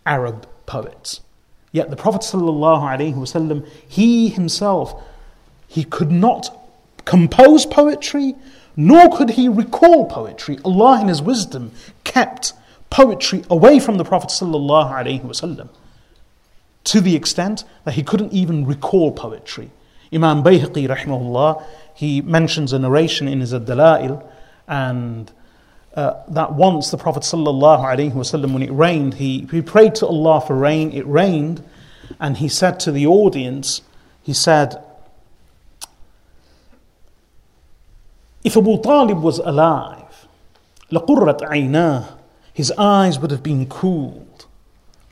[0.08, 1.22] Arab poets.
[1.72, 5.00] Yet the Prophet wasallam, he himself,
[5.68, 6.59] he could not
[7.10, 8.36] compose poetry,
[8.78, 10.60] nor could he recall poetry.
[10.64, 11.72] Allah, in His wisdom,
[12.04, 12.54] kept
[12.92, 15.70] poetry away from the Prophet ﷺ
[16.84, 19.72] to the extent that he couldn't even recall poetry.
[20.14, 21.64] Imam Bayhaqi, rahimahullah,
[21.96, 24.24] he mentions a narration in his Ad-Dalail
[24.68, 25.32] and
[25.96, 30.56] uh, that once the Prophet wasallam, when it rained, he, he prayed to Allah for
[30.56, 30.92] rain.
[30.92, 31.64] It rained,
[32.20, 33.82] and he said to the audience,
[34.22, 34.84] he said,
[38.49, 40.29] "If Abu Talib was alive,
[40.91, 42.05] لقرت عيناه,
[42.53, 44.47] his eyes would have been cooled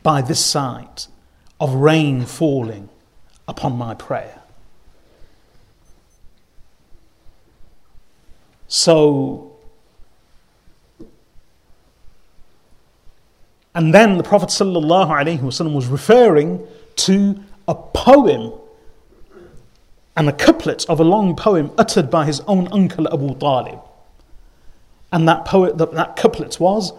[0.02, 1.08] by this sight
[1.60, 2.88] of rain falling
[3.48, 4.42] upon my prayer."
[8.68, 9.52] So,
[13.74, 16.66] and then the Prophet ﷺ was referring
[16.96, 18.52] to a poem
[20.16, 23.78] and a couplet of a long poem uttered by his own uncle Abu Talib.
[25.10, 26.92] And that, poet, that, that couplet was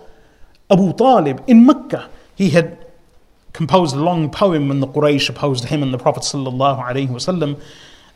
[0.69, 2.09] Abu Talib in Mecca.
[2.35, 2.85] He had
[3.53, 7.61] composed a long poem when the Quraysh opposed him and the Prophet ﷺ.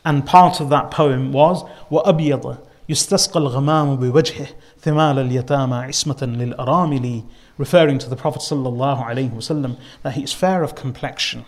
[0.05, 2.57] And part of that poem was وَأَبْيَضَ
[2.89, 4.47] يستسقى الغمام بوجهه
[4.81, 7.23] ثمال اليتامى عصمة للأرامل
[7.57, 11.43] referring to the Prophet sallallahu alaihi wasallam that he is fair of complexion.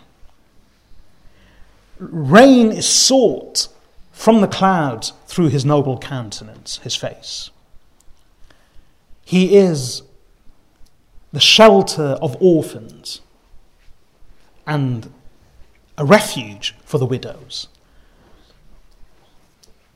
[2.10, 3.68] Rain is sought
[4.12, 7.50] from the clouds through his noble countenance, his face.
[9.24, 10.02] He is
[11.32, 13.20] the shelter of orphans
[14.66, 15.10] and
[15.98, 17.68] a refuge for the widows.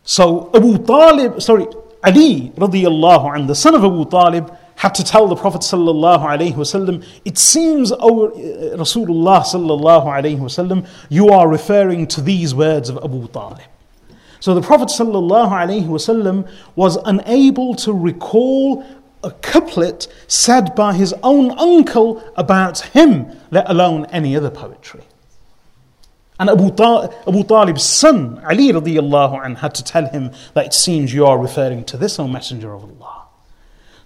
[0.04, 1.66] So Abu Talib, sorry,
[2.02, 6.54] Ali radiallahu anh, the son of Abu Talib, had to tell the Prophet sallallahu alaihi
[6.54, 12.88] wasallam, it seems, O uh, Rasulullah sallallahu alaihi wasallam, you are referring to these words
[12.88, 13.60] of Abu Talib.
[14.38, 18.86] So the Prophet sallallahu alaihi wasallam was unable to recall
[19.24, 25.02] a couplet said by his own uncle about him, let alone any other poetry.
[26.38, 30.74] And Abu, Ta- Abu Talib's son, Ali radiallahu anh, had to tell him that it
[30.74, 33.17] seems you are referring to this, O Messenger of Allah.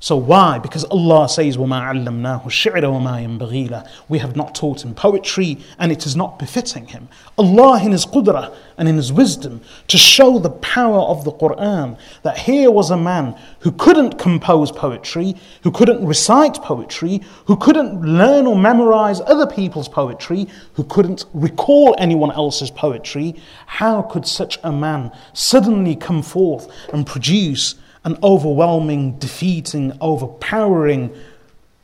[0.02, 0.60] So why?
[0.60, 5.58] Because Allah says, وَمَا عَلَّمْنَاهُ الشِّعْرَ وَمَا يَنبَغِي لَهُ We have not taught him poetry
[5.80, 7.10] and it is not befitting him.
[7.36, 11.98] Allah in His qudra and in His wisdom to show the power of the Qur'an
[12.22, 18.00] that here was a man who couldn't compose poetry, who couldn't recite poetry, who couldn't
[18.02, 23.36] learn or memorize other people's poetry, who couldn't recall anyone else's poetry.
[23.66, 27.74] How could such a man suddenly come forth and produce
[28.05, 31.15] an overwhelming, defeating, overpowering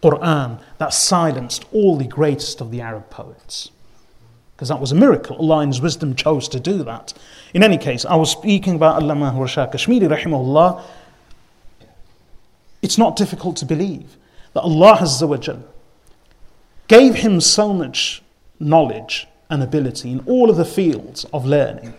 [0.02, 3.70] Quran that silenced all the greatest of the Arab poets.
[4.54, 5.36] Because that was a miracle.
[5.36, 7.14] Allah in His wisdom chose to do that.
[7.54, 10.82] In any case, I was speaking about Allama Rashad Kashmiri, rahimahullah.
[12.82, 14.16] It's not difficult to believe
[14.54, 15.58] that Allah Azza wa
[16.88, 18.22] gave him so much
[18.58, 21.94] knowledge and ability in all of the fields of learning.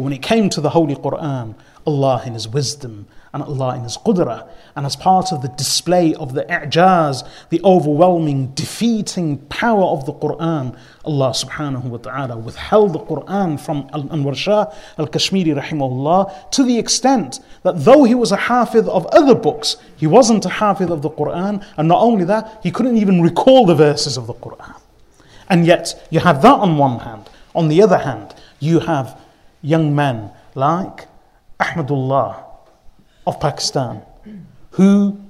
[0.00, 1.54] But when it came to the Holy Quran,
[1.86, 6.14] Allah in His wisdom and Allah in His qudra, and as part of the display
[6.14, 10.74] of the i'jaz, the overwhelming, defeating power of the Quran,
[11.04, 16.78] Allah subhanahu wa ta'ala withheld the Quran from Anwar Shah al Kashmiri rahimahullah to the
[16.78, 21.02] extent that though he was a hafidh of other books, he wasn't a hafidh of
[21.02, 24.80] the Quran, and not only that, he couldn't even recall the verses of the Quran.
[25.50, 27.28] And yet, you have that on one hand.
[27.54, 29.20] On the other hand, you have
[29.62, 31.06] young men like
[31.60, 32.44] Ahmadullah
[33.26, 34.02] of Pakistan,
[34.72, 35.20] who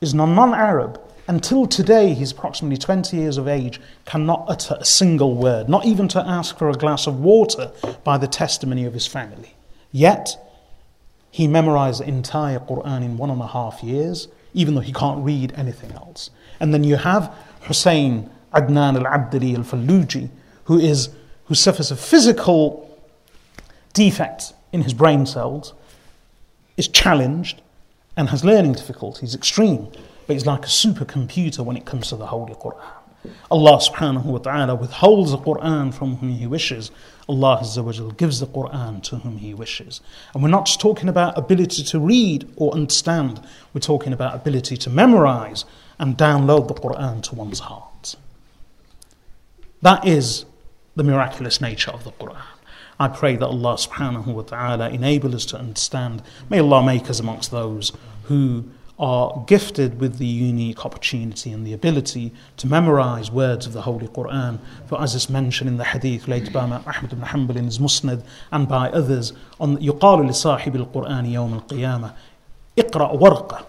[0.00, 1.00] is non Arab.
[1.28, 6.08] Until today, he's approximately 20 years of age, cannot utter a single word, not even
[6.08, 7.70] to ask for a glass of water
[8.02, 9.54] by the testimony of his family.
[9.92, 10.36] Yet,
[11.30, 15.24] he memorized the entire Quran in one and a half years, even though he can't
[15.24, 16.30] read anything else.
[16.58, 17.32] And then you have
[17.62, 20.28] Hussein Adnan al Abdali al Falluji,
[20.64, 21.10] who, is,
[21.44, 22.89] who suffers a physical
[23.92, 25.74] defect in his brain cells,
[26.76, 27.60] is challenged
[28.16, 29.88] and has learning difficulties, extreme,
[30.26, 33.00] but he's like a supercomputer when it comes to the Holy Quran.
[33.50, 36.90] Allah subhanahu wa ta'ala withholds the Quran from whom He wishes.
[37.28, 37.58] Allah
[38.16, 40.00] gives the Quran to whom He wishes.
[40.32, 43.44] And we're not just talking about ability to read or understand,
[43.74, 45.64] we're talking about ability to memorize
[45.98, 48.16] and download the Quran to one's heart.
[49.82, 50.46] That is
[50.96, 52.42] the miraculous nature of the Quran.
[52.99, 56.21] I pray that Allah subhanahu wa ta'ala enable us to understand.
[56.49, 57.91] May Allah make us amongst those
[58.23, 58.65] who
[58.97, 64.07] are gifted with the unique opportunity and the ability to memorize words of the Holy
[64.07, 64.59] Quran.
[64.87, 68.23] For as is mentioned in the hadith later by Ahmad ibn Hanbal in his Musnad
[68.51, 72.13] and by others, on يقال لصاحب القرآن يوم القيامة
[72.77, 73.65] اقرأ ورقة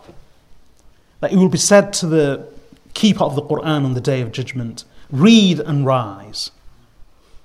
[1.20, 2.46] that it will be said to the
[2.94, 6.50] keeper of the Quran on the day of judgment, read and rise.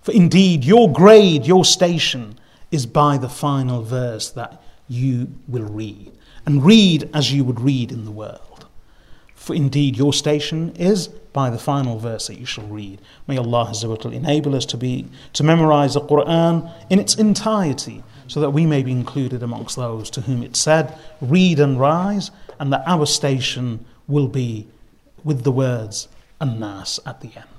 [0.06, 2.38] For indeed, your grade, your station
[2.70, 6.12] is by the final verse that you will read.
[6.46, 8.66] And read as you would read in the world.
[9.34, 13.00] For indeed, your station is by the final verse that you shall read.
[13.26, 13.72] May Allah
[14.04, 18.84] enable us to be to memorize the Quran in its entirety, so that we may
[18.84, 22.30] be included amongst those to whom it said, "Read and rise,"
[22.60, 24.68] and that our station will be
[25.24, 26.06] with the words
[26.40, 27.55] "An-Nas" at the end.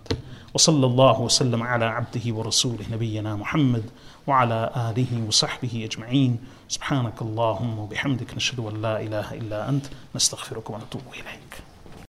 [0.58, 3.84] وصلى الله وسلم على عبده ورسوله نبينا محمد
[4.28, 6.38] وعلى آله وصحبه أجمعين.
[6.70, 9.86] سبحانك اللهم وبحمدك نشهد أن لا إله إلا أنت.
[10.16, 11.67] نستغفرك ونتوب إليك.